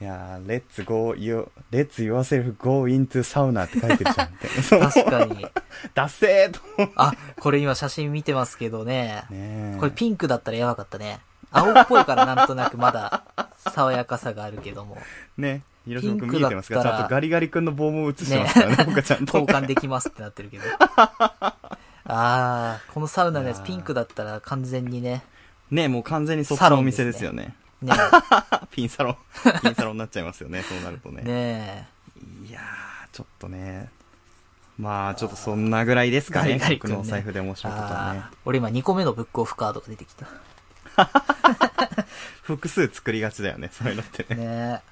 [0.00, 5.46] いやー、let's go, you, let's yourself go into sauna って書いてるじゃん、 確かに。
[5.94, 9.24] ダッセーと思ってあ、これ今写真見てますけどね。
[9.28, 11.20] ねえこれピンクだったらやばかったね。
[11.50, 13.24] 青っぽいからなんとなくまだ
[13.74, 14.96] 爽やかさがあるけども。
[15.36, 15.62] ね。
[15.84, 19.38] 広島くん見えてますかちゃんとガリガリ君の棒も映してますからね、僕はちゃんと。
[19.38, 20.64] 交換できますってなってるけど。
[20.80, 21.54] あ
[22.06, 25.22] あ、このサウナのやつピンクだったら完全にね。
[25.70, 27.54] ねもう完全にそっちのお店ですよね。
[27.82, 27.94] ね
[28.70, 29.16] ピンサロン、
[29.62, 31.22] ピンサロンになっちゃいますよね、そうなるとね。
[31.24, 31.28] え。
[31.28, 31.88] ね
[32.48, 33.90] いやー、ちょっとね。
[34.78, 36.50] まあ、ちょっとそんなぐらいですかね。
[36.50, 37.56] ガリガリ君ね僕のお財布で面え。
[37.56, 40.26] 白いことはね俺今2個目のブックオフカードが出てきた。
[42.42, 44.44] 複数作りがちだよね、そういうのってね。
[44.44, 44.82] ね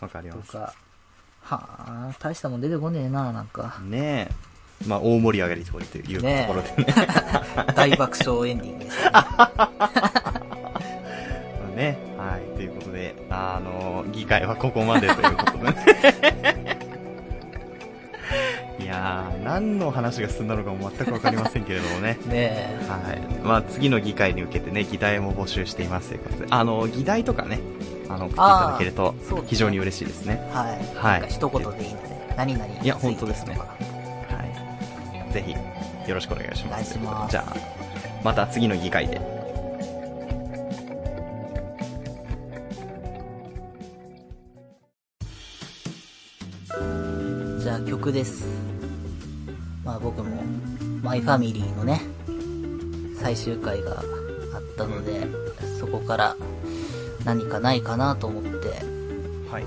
[0.00, 0.52] わかります。
[0.52, 0.74] か。
[1.42, 1.68] は
[2.10, 3.78] あ、大したもん出てこねえな、なんか。
[3.82, 4.50] ねえ。
[4.86, 6.94] まあ、大盛り上がりというところでね。
[7.74, 9.70] 大爆笑エンディングでした
[10.14, 10.19] ね。
[13.40, 16.78] あの、議会はここまでということでね。
[18.78, 22.18] いやー、何の話が進んだのかも全くわかりませんけれどもね。
[22.26, 22.86] ねえ。
[22.88, 23.18] はい。
[23.42, 27.60] まあ、次の議会に向けてね、議題も募集していますということで、あの、議題とかね、
[28.08, 29.14] あの、送っていただけると
[29.46, 30.42] 非常に嬉しいですね。
[30.52, 30.66] はい。
[30.96, 33.64] はいなんか一言でいいので、何々いや本当ですねは
[35.30, 35.32] い。
[35.32, 36.66] ぜひ、よろしくお願いします。
[36.66, 37.56] お願いしますじゃあ、
[38.22, 39.39] また次の議会で。
[48.00, 48.46] 曲です。
[49.84, 50.42] まあ僕も、
[51.02, 52.00] マイファミリーのね、
[53.20, 53.94] 最終回があ
[54.58, 55.26] ったので、
[55.78, 56.36] そこから
[57.26, 58.68] 何かないかなと思って、
[59.50, 59.64] はい。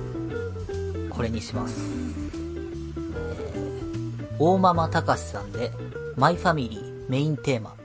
[1.12, 1.80] これにします。
[3.06, 5.72] えー、大ママたかしさんで、
[6.16, 7.76] マイファミリーメインテーマ。